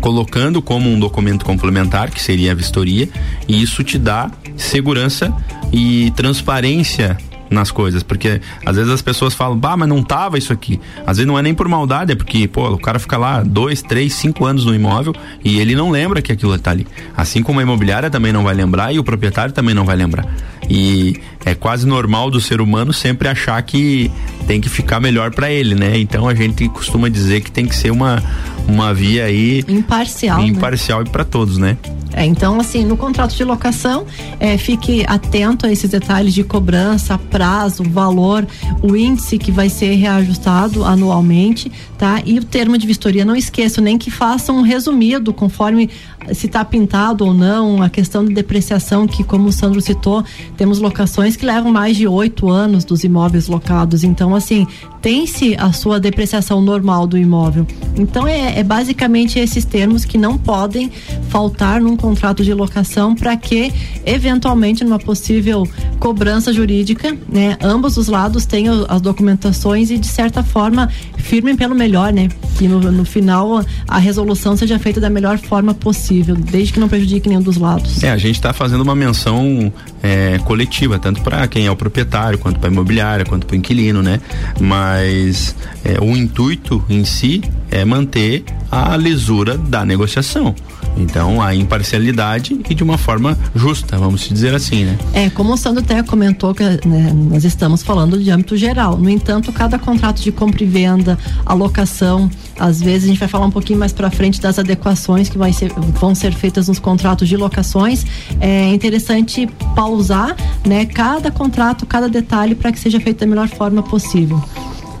colocando 0.00 0.60
como 0.60 0.90
um 0.90 0.98
documento 0.98 1.44
complementar, 1.44 2.10
que 2.10 2.20
seria 2.20 2.52
a 2.52 2.54
vistoria, 2.54 3.08
e 3.48 3.62
isso 3.62 3.82
te 3.82 3.98
dá 3.98 4.30
segurança 4.56 5.34
e 5.72 6.12
transparência 6.14 7.16
nas 7.50 7.70
coisas, 7.70 8.02
porque 8.02 8.40
às 8.66 8.76
vezes 8.76 8.90
as 8.90 9.00
pessoas 9.00 9.32
falam, 9.32 9.56
bah, 9.56 9.76
mas 9.76 9.88
não 9.88 10.02
tava 10.02 10.36
isso 10.36 10.52
aqui. 10.52 10.80
Às 11.06 11.16
vezes 11.16 11.26
não 11.26 11.38
é 11.38 11.42
nem 11.42 11.54
por 11.54 11.68
maldade, 11.68 12.12
é 12.12 12.14
porque, 12.14 12.46
pô, 12.48 12.68
o 12.68 12.78
cara 12.78 12.98
fica 12.98 13.16
lá 13.16 13.42
dois, 13.42 13.80
três, 13.80 14.12
cinco 14.14 14.44
anos 14.44 14.64
no 14.64 14.74
imóvel 14.74 15.14
e 15.42 15.58
ele 15.58 15.74
não 15.74 15.90
lembra 15.90 16.20
que 16.20 16.32
aquilo 16.32 16.58
tá 16.58 16.72
ali. 16.72 16.86
Assim 17.16 17.42
como 17.42 17.60
a 17.60 17.62
imobiliária 17.62 18.10
também 18.10 18.32
não 18.32 18.44
vai 18.44 18.54
lembrar 18.54 18.92
e 18.92 18.98
o 18.98 19.04
proprietário 19.04 19.54
também 19.54 19.74
não 19.74 19.84
vai 19.84 19.96
lembrar. 19.96 20.26
E 20.68 21.20
é 21.44 21.54
quase 21.54 21.86
normal 21.86 22.30
do 22.30 22.40
ser 22.40 22.60
humano 22.60 22.92
sempre 22.92 23.28
achar 23.28 23.60
que 23.62 24.10
tem 24.46 24.60
que 24.60 24.68
ficar 24.68 25.00
melhor 25.00 25.30
para 25.30 25.50
ele, 25.50 25.74
né? 25.74 25.98
Então 25.98 26.28
a 26.28 26.34
gente 26.34 26.68
costuma 26.68 27.08
dizer 27.08 27.40
que 27.42 27.50
tem 27.50 27.66
que 27.66 27.74
ser 27.74 27.90
uma, 27.90 28.22
uma 28.66 28.92
via 28.94 29.24
aí 29.24 29.64
imparcial, 29.68 30.40
né? 30.40 30.46
imparcial 30.46 31.00
né? 31.00 31.06
e 31.08 31.10
para 31.10 31.24
todos, 31.24 31.58
né? 31.58 31.76
É, 32.14 32.24
então, 32.24 32.60
assim, 32.60 32.84
no 32.84 32.96
contrato 32.96 33.34
de 33.34 33.42
locação, 33.42 34.06
é, 34.38 34.56
fique 34.56 35.04
atento 35.06 35.66
a 35.66 35.72
esses 35.72 35.90
detalhes 35.90 36.32
de 36.32 36.44
cobrança, 36.44 37.18
prazo, 37.18 37.82
valor, 37.82 38.46
o 38.82 38.94
índice 38.94 39.36
que 39.36 39.50
vai 39.50 39.68
ser 39.68 39.94
reajustado 39.94 40.84
anualmente, 40.84 41.70
tá? 41.98 42.22
E 42.24 42.38
o 42.38 42.44
termo 42.44 42.78
de 42.78 42.86
vistoria, 42.86 43.24
não 43.24 43.34
esqueçam 43.34 43.82
nem 43.82 43.98
que 43.98 44.10
façam 44.10 44.58
um 44.58 44.62
resumido 44.62 45.32
conforme 45.32 45.90
se 46.32 46.46
está 46.46 46.64
pintado 46.64 47.24
ou 47.24 47.34
não, 47.34 47.82
a 47.82 47.90
questão 47.90 48.24
de 48.24 48.32
depreciação 48.32 49.06
que, 49.06 49.22
como 49.22 49.48
o 49.48 49.52
Sandro 49.52 49.80
citou, 49.80 50.24
temos 50.56 50.78
locações 50.78 51.36
que 51.36 51.44
levam 51.44 51.72
mais 51.72 51.96
de 51.96 52.06
oito 52.06 52.48
anos 52.48 52.84
dos 52.84 53.04
imóveis 53.04 53.48
locados. 53.48 54.04
Então, 54.04 54.34
assim, 54.34 54.66
tem-se 55.02 55.54
a 55.58 55.72
sua 55.72 56.00
depreciação 56.00 56.62
normal 56.62 57.06
do 57.06 57.18
imóvel. 57.18 57.66
Então, 57.96 58.26
é, 58.26 58.58
é, 58.58 58.62
basicamente 58.62 59.38
esses 59.38 59.64
termos 59.64 60.04
que 60.04 60.16
não 60.16 60.38
podem 60.38 60.90
faltar 61.28 61.80
num 61.80 61.96
contrato 62.04 62.44
de 62.44 62.52
locação 62.52 63.14
para 63.14 63.34
que, 63.34 63.72
eventualmente, 64.04 64.84
numa 64.84 64.98
possível 64.98 65.66
cobrança 65.98 66.52
jurídica, 66.52 67.16
né, 67.26 67.56
ambos 67.62 67.96
os 67.96 68.08
lados 68.08 68.44
tenham 68.44 68.84
as 68.90 69.00
documentações 69.00 69.90
e, 69.90 69.96
de 69.96 70.06
certa 70.06 70.42
forma, 70.42 70.90
firmem 71.16 71.56
pelo 71.56 71.74
melhor, 71.74 72.12
né? 72.12 72.28
Que 72.58 72.68
no, 72.68 72.78
no 72.78 73.04
final 73.06 73.64
a 73.88 73.98
resolução 73.98 74.54
seja 74.54 74.78
feita 74.78 75.00
da 75.00 75.08
melhor 75.08 75.38
forma 75.38 75.72
possível 75.72 76.36
desde 76.36 76.74
que 76.74 76.80
não 76.80 76.88
prejudique 76.88 77.26
nenhum 77.26 77.40
dos 77.40 77.56
lados. 77.56 78.02
É, 78.02 78.10
a 78.10 78.18
gente 78.18 78.36
está 78.36 78.52
fazendo 78.52 78.82
uma 78.82 78.94
menção 78.94 79.72
é, 80.02 80.38
coletiva, 80.44 80.98
tanto 80.98 81.22
para 81.22 81.48
quem 81.48 81.66
é 81.66 81.70
o 81.70 81.76
proprietário, 81.76 82.38
quanto 82.38 82.60
para 82.60 82.68
a 82.68 82.72
imobiliária, 82.72 83.24
quanto 83.24 83.46
para 83.46 83.54
o 83.54 83.56
inquilino, 83.56 84.02
né? 84.02 84.20
Mas 84.60 85.56
é, 85.82 85.98
o 85.98 86.14
intuito 86.14 86.84
em 86.90 87.04
si 87.04 87.40
é 87.70 87.82
manter 87.84 88.44
a 88.74 88.96
lisura 88.96 89.56
da 89.56 89.84
negociação. 89.84 90.52
Então, 90.96 91.40
a 91.40 91.54
imparcialidade 91.54 92.58
e 92.68 92.74
de 92.74 92.82
uma 92.82 92.98
forma 92.98 93.38
justa, 93.54 93.96
vamos 93.96 94.28
dizer 94.28 94.54
assim, 94.54 94.84
né? 94.84 94.98
É, 95.12 95.30
como 95.30 95.52
o 95.52 95.56
Sandro 95.56 95.82
até 95.82 96.02
comentou 96.02 96.54
que 96.54 96.62
né, 96.62 97.12
nós 97.12 97.44
estamos 97.44 97.82
falando 97.82 98.18
de 98.18 98.30
âmbito 98.30 98.56
geral. 98.56 98.96
No 98.96 99.08
entanto, 99.08 99.52
cada 99.52 99.78
contrato 99.78 100.20
de 100.20 100.32
compra 100.32 100.62
e 100.62 100.66
venda, 100.66 101.18
alocação, 101.46 102.30
às 102.58 102.80
vezes 102.80 103.04
a 103.04 103.06
gente 103.08 103.18
vai 103.18 103.28
falar 103.28 103.46
um 103.46 103.50
pouquinho 103.50 103.78
mais 103.78 103.92
para 103.92 104.10
frente 104.10 104.40
das 104.40 104.58
adequações 104.58 105.28
que 105.28 105.38
ser, 105.52 105.72
vão 106.00 106.14
ser 106.14 106.32
feitas 106.32 106.68
nos 106.68 106.78
contratos 106.78 107.28
de 107.28 107.36
locações. 107.36 108.04
É 108.40 108.72
interessante 108.72 109.48
pausar, 109.74 110.36
né, 110.66 110.84
cada 110.84 111.30
contrato, 111.30 111.86
cada 111.86 112.08
detalhe 112.08 112.54
para 112.54 112.72
que 112.72 112.78
seja 112.78 113.00
feito 113.00 113.20
da 113.20 113.26
melhor 113.26 113.48
forma 113.48 113.82
possível. 113.82 114.42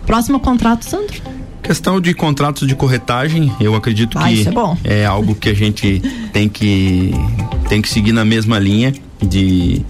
Próximo 0.06 0.38
contrato, 0.38 0.84
Sandro? 0.84 1.34
Questão 1.64 1.98
de 1.98 2.12
contratos 2.12 2.68
de 2.68 2.76
corretagem, 2.76 3.50
eu 3.58 3.74
acredito 3.74 4.18
ah, 4.18 4.28
que 4.28 4.46
é, 4.84 5.00
é, 5.00 5.06
algo 5.06 5.34
que 5.34 5.48
a 5.48 5.54
gente 5.54 6.02
tem 6.30 6.46
que 6.46 7.10
tem 7.70 7.80
que 7.80 7.88
seguir 7.88 8.12
na 8.12 8.22
mesma 8.22 8.58
linha 8.58 8.92
de, 9.18 9.80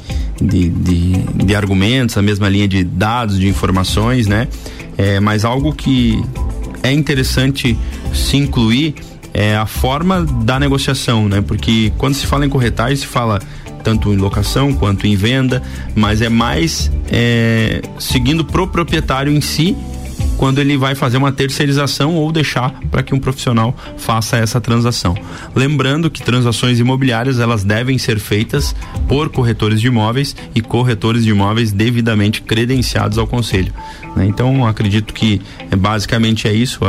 de, 0.40 0.68
de, 0.68 1.12
de 1.44 1.54
argumentos, 1.56 2.16
a 2.16 2.22
mesma 2.22 2.48
linha 2.48 2.68
de 2.68 2.84
dados, 2.84 3.40
de 3.40 3.48
informações, 3.48 4.28
né? 4.28 4.46
É, 4.96 5.18
mas 5.18 5.44
algo 5.44 5.74
que 5.74 6.22
é 6.80 6.92
interessante 6.92 7.76
se 8.12 8.36
incluir 8.36 8.94
é 9.32 9.56
a 9.56 9.66
forma 9.66 10.22
da 10.22 10.60
negociação, 10.60 11.28
né? 11.28 11.42
Porque 11.42 11.92
quando 11.98 12.14
se 12.14 12.24
fala 12.24 12.46
em 12.46 12.48
corretagem, 12.48 12.94
se 12.94 13.06
fala 13.06 13.40
tanto 13.82 14.12
em 14.12 14.16
locação 14.16 14.72
quanto 14.72 15.08
em 15.08 15.16
venda, 15.16 15.60
mas 15.92 16.22
é 16.22 16.28
mais 16.28 16.88
é, 17.10 17.82
seguindo 17.98 18.44
pro 18.44 18.68
proprietário 18.68 19.32
em 19.32 19.40
si 19.40 19.76
quando 20.36 20.58
ele 20.58 20.76
vai 20.76 20.94
fazer 20.94 21.16
uma 21.16 21.32
terceirização 21.32 22.14
ou 22.14 22.30
deixar 22.32 22.70
para 22.90 23.02
que 23.02 23.14
um 23.14 23.18
profissional 23.18 23.74
faça 23.96 24.36
essa 24.36 24.60
transação. 24.60 25.14
Lembrando 25.54 26.10
que 26.10 26.22
transações 26.22 26.78
imobiliárias 26.78 27.38
elas 27.38 27.64
devem 27.64 27.98
ser 27.98 28.18
feitas 28.18 28.74
por 29.08 29.28
corretores 29.28 29.80
de 29.80 29.86
imóveis 29.86 30.34
e 30.54 30.60
corretores 30.60 31.24
de 31.24 31.30
imóveis 31.30 31.72
devidamente 31.72 32.42
credenciados 32.42 33.18
ao 33.18 33.26
conselho. 33.26 33.72
Né? 34.16 34.26
Então 34.26 34.66
acredito 34.66 35.12
que 35.12 35.40
é, 35.70 35.76
basicamente 35.76 36.48
é 36.48 36.52
isso. 36.52 36.80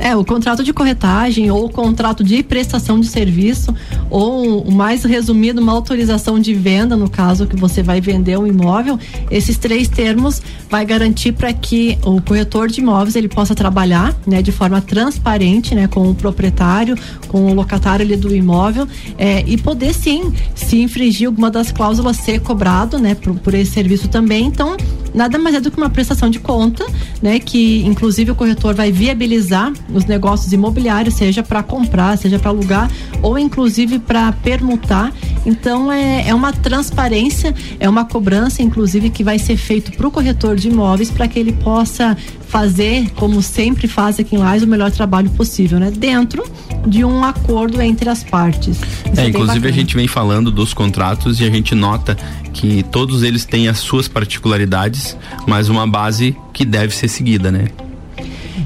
É, 0.00 0.16
o 0.16 0.24
contrato 0.24 0.64
de 0.64 0.72
corretagem 0.72 1.50
ou 1.50 1.66
o 1.66 1.68
contrato 1.68 2.24
de 2.24 2.42
prestação 2.42 2.98
de 2.98 3.06
serviço 3.06 3.74
ou 4.08 4.64
mais 4.70 5.04
resumido, 5.04 5.60
uma 5.60 5.72
autorização 5.72 6.40
de 6.40 6.54
venda, 6.54 6.96
no 6.96 7.08
caso 7.08 7.46
que 7.46 7.54
você 7.54 7.82
vai 7.82 8.00
vender 8.00 8.38
um 8.38 8.46
imóvel, 8.46 8.98
esses 9.30 9.58
três 9.58 9.88
termos 9.88 10.40
vai 10.70 10.86
garantir 10.86 11.32
para 11.32 11.52
que 11.52 11.98
o 12.02 12.20
corretor 12.22 12.68
de 12.68 12.80
imóveis 12.80 13.14
ele 13.14 13.28
possa 13.28 13.54
trabalhar, 13.54 14.16
né, 14.26 14.40
de 14.40 14.50
forma 14.50 14.80
transparente, 14.80 15.74
né, 15.74 15.86
com 15.86 16.10
o 16.10 16.14
proprietário, 16.14 16.96
com 17.28 17.50
o 17.50 17.54
locatário 17.54 18.04
ali 18.04 18.16
do 18.16 18.34
imóvel, 18.34 18.88
é, 19.18 19.44
e 19.46 19.58
poder 19.58 19.92
sim, 19.92 20.32
se 20.54 20.80
infringir 20.80 21.26
alguma 21.26 21.50
das 21.50 21.70
cláusulas, 21.70 22.16
ser 22.16 22.40
cobrado, 22.40 22.98
né, 22.98 23.14
por, 23.14 23.34
por 23.34 23.52
esse 23.52 23.72
serviço 23.72 24.08
também. 24.08 24.46
Então, 24.46 24.76
nada 25.14 25.38
mais 25.38 25.54
é 25.56 25.60
do 25.60 25.70
que 25.70 25.76
uma 25.76 25.90
prestação 25.90 26.30
de 26.30 26.38
conta, 26.38 26.86
né, 27.22 27.38
que 27.38 27.82
inclusive 27.86 28.30
o 28.30 28.34
corretor 28.34 28.74
vai 28.74 28.92
viabilizar 28.92 29.72
os 29.92 30.04
negócios 30.04 30.52
imobiliários, 30.52 31.14
seja 31.14 31.42
para 31.42 31.62
comprar, 31.62 32.16
seja 32.18 32.38
para 32.38 32.50
alugar 32.50 32.90
ou 33.22 33.38
inclusive 33.38 33.98
para 33.98 34.32
permutar 34.32 35.12
Então 35.44 35.90
é, 35.90 36.28
é 36.28 36.34
uma 36.34 36.52
transparência, 36.52 37.54
é 37.78 37.88
uma 37.88 38.04
cobrança, 38.04 38.62
inclusive, 38.62 39.10
que 39.10 39.24
vai 39.24 39.38
ser 39.38 39.56
feito 39.56 39.92
para 39.92 40.06
o 40.06 40.10
corretor 40.10 40.56
de 40.56 40.68
imóveis 40.68 41.10
para 41.10 41.26
que 41.26 41.38
ele 41.38 41.52
possa 41.52 42.16
fazer, 42.46 43.08
como 43.12 43.40
sempre 43.40 43.86
faz 43.86 44.18
aqui 44.18 44.34
em 44.34 44.38
Lais, 44.38 44.62
o 44.62 44.66
melhor 44.66 44.90
trabalho 44.90 45.30
possível, 45.30 45.78
né? 45.78 45.90
Dentro 45.90 46.44
de 46.86 47.04
um 47.04 47.22
acordo 47.24 47.80
entre 47.80 48.08
as 48.10 48.24
partes. 48.24 48.78
Isso 48.78 49.20
é, 49.20 49.24
é 49.24 49.28
inclusive 49.28 49.68
a 49.68 49.72
gente 49.72 49.94
vem 49.94 50.08
falando 50.08 50.50
dos 50.50 50.74
contratos 50.74 51.40
e 51.40 51.44
a 51.44 51.50
gente 51.50 51.74
nota 51.74 52.16
que 52.52 52.82
todos 52.84 53.22
eles 53.22 53.44
têm 53.44 53.68
as 53.68 53.78
suas 53.78 54.08
particularidades, 54.08 54.99
mas 55.46 55.68
uma 55.68 55.86
base 55.86 56.36
que 56.52 56.64
deve 56.64 56.94
ser 56.94 57.08
seguida, 57.08 57.50
né? 57.50 57.68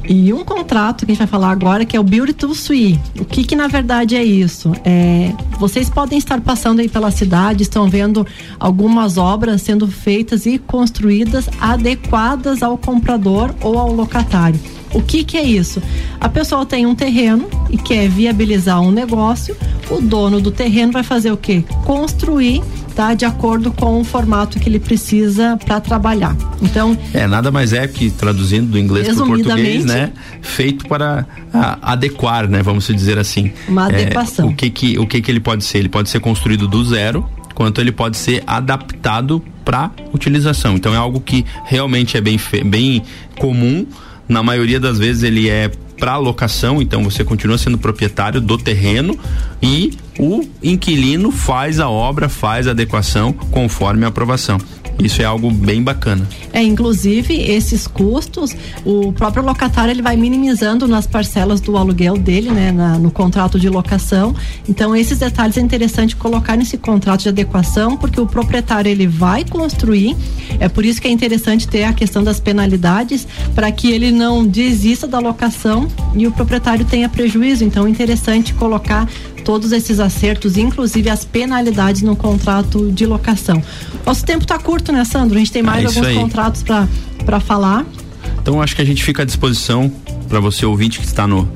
E 0.07 0.33
um 0.33 0.45
contrato 0.45 1.07
que 1.07 1.13
a 1.13 1.15
gente 1.15 1.19
vai 1.19 1.27
falar 1.27 1.51
agora 1.51 1.85
que 1.85 1.97
é 1.97 2.01
o 2.01 2.03
Build 2.03 2.35
to 2.35 2.55
Suite. 2.55 3.01
O 3.19 3.25
que 3.25 3.43
que 3.43 3.57
na 3.57 3.69
verdade 3.69 4.15
é 4.17 4.23
isso? 4.23 4.73
É, 4.85 5.33
vocês 5.59 5.89
podem 5.89 6.19
estar 6.19 6.41
passando 6.41 6.81
aí 6.81 6.89
pela 6.89 7.11
cidade, 7.11 7.63
estão 7.63 7.89
vendo 7.89 8.27
algumas 8.61 9.17
obras 9.17 9.63
sendo 9.63 9.87
feitas 9.87 10.45
e 10.45 10.59
construídas 10.59 11.49
adequadas 11.61 12.63
ao 12.63 12.77
comprador 12.77 13.55
ou 13.63 13.79
ao 13.79 13.93
locatário. 13.93 14.61
O 14.93 15.03
que 15.03 15.25
que 15.25 15.37
é 15.37 15.43
isso? 15.43 15.83
A 16.21 16.29
pessoa 16.29 16.65
tem 16.65 16.87
um 16.87 16.95
terreno 16.95 17.49
e 17.69 17.77
quer 17.77 18.09
viabilizar 18.09 18.81
um 18.81 18.93
negócio, 18.93 19.57
o 19.91 20.01
dono 20.01 20.41
do 20.41 20.53
terreno 20.53 20.93
vai 20.93 21.03
fazer 21.03 21.33
o 21.33 21.37
quê? 21.37 21.65
Construir 21.85 22.63
tá 22.95 23.15
de 23.15 23.25
acordo 23.25 23.73
com 23.73 24.01
o 24.01 24.05
formato 24.05 24.59
que 24.59 24.69
ele 24.69 24.79
precisa 24.79 25.59
para 25.65 25.81
trabalhar. 25.81 26.37
Então, 26.63 26.97
é 27.13 27.27
nada 27.27 27.51
mais 27.51 27.73
é 27.73 27.87
que 27.87 28.11
traduzindo 28.11 28.71
do 28.71 28.79
inglês 28.79 29.09
para 29.09 29.25
o 29.25 29.27
português, 29.27 29.85
né, 29.85 30.13
feito 30.41 30.87
para 30.87 31.27
a, 31.53 31.93
adequar, 31.93 32.49
né, 32.49 32.63
vamos 32.63 32.87
dizer 32.87 33.19
assim. 33.19 33.53
Uma 33.69 33.89
é, 33.89 34.03
adequação. 34.03 34.49
O 34.49 34.55
que 34.55 34.71
que 34.71 34.99
o 34.99 35.07
que 35.07 35.21
que 35.21 35.31
ele 35.31 35.41
pode 35.41 35.65
ser? 35.65 35.79
Ele 35.79 35.89
pode 35.89 36.09
ser 36.09 36.21
construído 36.21 36.69
do 36.69 36.85
zero, 36.85 37.29
quanto 37.55 37.81
ele 37.81 37.93
pode 37.93 38.17
ser 38.17 38.43
adaptado 38.47 39.43
para 39.65 39.91
utilização. 40.13 40.75
Então 40.75 40.95
é 40.95 40.97
algo 40.97 41.21
que 41.21 41.45
realmente 41.65 42.17
é 42.17 42.21
bem 42.21 42.39
bem 42.65 43.03
comum. 43.39 43.87
Na 44.29 44.43
maioria 44.43 44.81
das 44.81 44.99
vezes 44.99 45.23
ele 45.23 45.49
é 45.49 45.71
para 45.99 46.17
locação, 46.17 46.83
então 46.83 47.03
você 47.03 47.25
continua 47.25 47.59
sendo 47.59 47.79
proprietário 47.79 48.41
do 48.41 48.59
terreno 48.59 49.19
e 49.63 49.93
o 50.19 50.47
inquilino 50.63 51.31
faz 51.31 51.81
a 51.81 51.89
obra, 51.89 52.29
faz 52.29 52.67
a 52.67 52.73
adequação 52.73 53.33
conforme 53.33 54.05
a 54.05 54.09
aprovação. 54.09 54.59
Isso 54.99 55.21
é 55.21 55.25
algo 55.25 55.51
bem 55.51 55.83
bacana. 55.83 56.27
É, 56.53 56.63
inclusive 56.63 57.35
esses 57.35 57.87
custos, 57.87 58.55
o 58.85 59.13
próprio 59.13 59.45
locatário 59.45 59.91
ele 59.91 60.03
vai 60.03 60.17
minimizando 60.17 60.87
nas 60.87 61.07
parcelas 61.07 61.61
do 61.61 61.77
aluguel 61.77 62.17
dele, 62.17 62.51
né, 62.51 62.71
na, 62.71 62.99
no 62.99 63.11
contrato 63.11 63.59
de 63.59 63.69
locação. 63.69 64.35
Então 64.69 64.95
esses 64.95 65.19
detalhes 65.19 65.57
é 65.57 65.61
interessante 65.61 66.15
colocar 66.15 66.57
nesse 66.57 66.79
contrato 66.79 67.23
de 67.23 67.29
adequação, 67.29 67.97
porque 67.97 68.21
o 68.21 68.27
proprietário 68.27 68.91
ele 68.91 69.07
vai 69.07 69.45
construir. 69.45 70.17
É 70.61 70.69
por 70.69 70.85
isso 70.85 71.01
que 71.01 71.09
é 71.09 71.11
interessante 71.11 71.67
ter 71.67 71.85
a 71.85 71.93
questão 71.93 72.23
das 72.23 72.39
penalidades 72.39 73.27
para 73.55 73.71
que 73.73 73.91
ele 73.91 74.11
não 74.11 74.47
desista 74.47 75.07
da 75.07 75.19
locação 75.19 75.89
e 76.15 76.27
o 76.27 76.33
proprietário 76.33 76.85
tenha 76.85 77.09
prejuízo. 77.09 77.65
Então 77.65 77.87
é 77.87 77.91
interessante 77.91 78.55
colocar 78.55 79.09
todos 79.45 79.73
esses 79.73 80.01
acertos, 80.01 80.57
inclusive 80.57 81.11
as 81.11 81.25
penalidades 81.25 82.03
no 82.03 82.17
contrato 82.17 82.91
de 82.91 83.07
locação. 83.07 83.63
Nosso 84.05 84.25
tempo 84.25 84.43
está 84.43 84.59
curto, 84.59 84.91
né, 84.91 85.05
Sandro? 85.05 85.37
A 85.37 85.39
gente 85.39 85.53
tem 85.53 85.63
mais 85.63 85.85
é 85.85 85.87
alguns 85.87 86.07
aí. 86.07 86.15
contratos 86.15 86.63
para 86.63 87.41
falar. 87.41 87.85
Então 88.41 88.61
acho 88.61 88.75
que 88.75 88.83
a 88.83 88.85
gente 88.85 89.03
fica 89.05 89.23
à 89.23 89.25
disposição 89.25 89.93
para 90.29 90.41
você 90.41 90.67
ouvinte 90.67 90.99
que 90.99 91.05
está 91.05 91.27
no, 91.27 91.49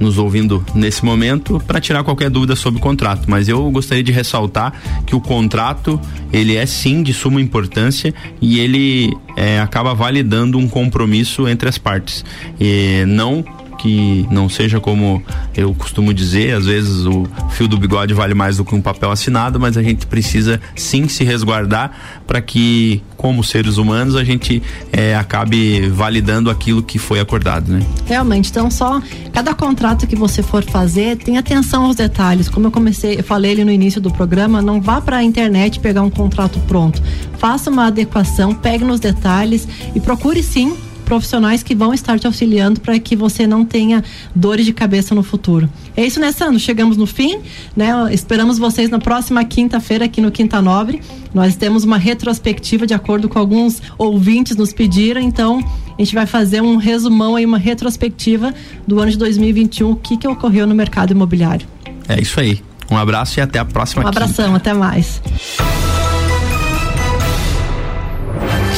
nos 0.00 0.18
ouvindo 0.18 0.64
nesse 0.74 1.04
momento 1.04 1.62
para 1.66 1.80
tirar 1.80 2.02
qualquer 2.02 2.30
dúvida 2.30 2.56
sobre 2.56 2.80
o 2.80 2.82
contrato. 2.82 3.24
Mas 3.28 3.48
eu 3.48 3.70
gostaria 3.70 4.02
de 4.02 4.12
ressaltar 4.12 4.72
que 5.06 5.14
o 5.14 5.20
contrato 5.20 6.00
ele 6.32 6.56
é 6.56 6.66
sim 6.66 7.02
de 7.02 7.12
suma 7.12 7.40
importância 7.40 8.14
e 8.40 8.58
ele 8.58 9.16
é, 9.36 9.60
acaba 9.60 9.94
validando 9.94 10.58
um 10.58 10.68
compromisso 10.68 11.48
entre 11.48 11.68
as 11.68 11.78
partes. 11.78 12.24
E 12.60 13.04
não 13.06 13.44
que 13.74 14.26
não 14.30 14.48
seja 14.48 14.80
como 14.80 15.22
eu 15.56 15.74
costumo 15.74 16.12
dizer, 16.12 16.56
às 16.56 16.66
vezes 16.66 17.06
o 17.06 17.26
fio 17.50 17.68
do 17.68 17.76
bigode 17.76 18.14
vale 18.14 18.34
mais 18.34 18.56
do 18.56 18.64
que 18.64 18.74
um 18.74 18.80
papel 18.80 19.10
assinado, 19.10 19.58
mas 19.60 19.76
a 19.76 19.82
gente 19.82 20.06
precisa 20.06 20.60
sim 20.74 21.08
se 21.08 21.24
resguardar 21.24 21.92
para 22.26 22.40
que, 22.40 23.02
como 23.16 23.42
seres 23.44 23.76
humanos, 23.76 24.16
a 24.16 24.24
gente 24.24 24.62
é, 24.92 25.14
acabe 25.14 25.88
validando 25.88 26.50
aquilo 26.50 26.82
que 26.82 26.98
foi 26.98 27.20
acordado, 27.20 27.70
né? 27.70 27.80
Realmente, 28.06 28.50
então 28.50 28.70
só 28.70 29.00
cada 29.32 29.54
contrato 29.54 30.06
que 30.06 30.16
você 30.16 30.42
for 30.42 30.64
fazer, 30.64 31.16
tenha 31.16 31.40
atenção 31.40 31.84
aos 31.84 31.96
detalhes. 31.96 32.48
Como 32.48 32.66
eu 32.66 32.70
comecei, 32.70 33.18
eu 33.18 33.24
falei 33.24 33.52
ali 33.52 33.64
no 33.64 33.70
início 33.70 34.00
do 34.00 34.10
programa, 34.10 34.62
não 34.62 34.80
vá 34.80 35.00
para 35.00 35.18
a 35.18 35.22
internet 35.22 35.80
pegar 35.80 36.02
um 36.02 36.10
contrato 36.10 36.58
pronto. 36.60 37.02
Faça 37.38 37.70
uma 37.70 37.86
adequação, 37.86 38.54
pegue 38.54 38.84
nos 38.84 39.00
detalhes 39.00 39.66
e 39.94 40.00
procure 40.00 40.42
sim 40.42 40.76
profissionais 41.04 41.62
que 41.62 41.74
vão 41.74 41.94
estar 41.94 42.18
te 42.18 42.26
auxiliando 42.26 42.80
para 42.80 42.98
que 42.98 43.14
você 43.14 43.46
não 43.46 43.64
tenha 43.64 44.02
dores 44.34 44.66
de 44.66 44.72
cabeça 44.72 45.14
no 45.14 45.22
futuro. 45.22 45.68
É 45.96 46.04
isso, 46.04 46.18
né, 46.18 46.32
Sandro? 46.32 46.58
Chegamos 46.58 46.96
no 46.96 47.06
fim, 47.06 47.38
né? 47.76 47.92
Esperamos 48.12 48.58
vocês 48.58 48.90
na 48.90 48.98
próxima 48.98 49.44
quinta-feira 49.44 50.06
aqui 50.06 50.20
no 50.20 50.30
Quinta 50.30 50.60
Nobre. 50.60 51.00
Nós 51.32 51.56
temos 51.56 51.84
uma 51.84 51.98
retrospectiva 51.98 52.86
de 52.86 52.94
acordo 52.94 53.28
com 53.28 53.38
alguns 53.38 53.82
ouvintes 53.98 54.56
nos 54.56 54.72
pediram, 54.72 55.20
então 55.20 55.58
a 55.96 56.02
gente 56.02 56.14
vai 56.14 56.26
fazer 56.26 56.60
um 56.60 56.76
resumão 56.76 57.36
aí, 57.36 57.44
uma 57.44 57.58
retrospectiva 57.58 58.54
do 58.86 58.98
ano 58.98 59.10
de 59.10 59.18
2021, 59.18 59.90
o 59.90 59.96
que 59.96 60.16
que 60.16 60.26
ocorreu 60.26 60.66
no 60.66 60.74
mercado 60.74 61.12
imobiliário. 61.12 61.66
É 62.08 62.20
isso 62.20 62.40
aí. 62.40 62.60
Um 62.90 62.96
abraço 62.96 63.38
e 63.38 63.42
até 63.42 63.58
a 63.58 63.64
próxima. 63.64 64.04
Um 64.04 64.08
abração, 64.08 64.46
quinta. 64.46 64.56
até 64.56 64.74
mais. 64.74 65.20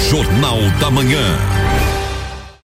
Jornal 0.09 0.59
da 0.79 0.91
Manhã. 0.91 1.56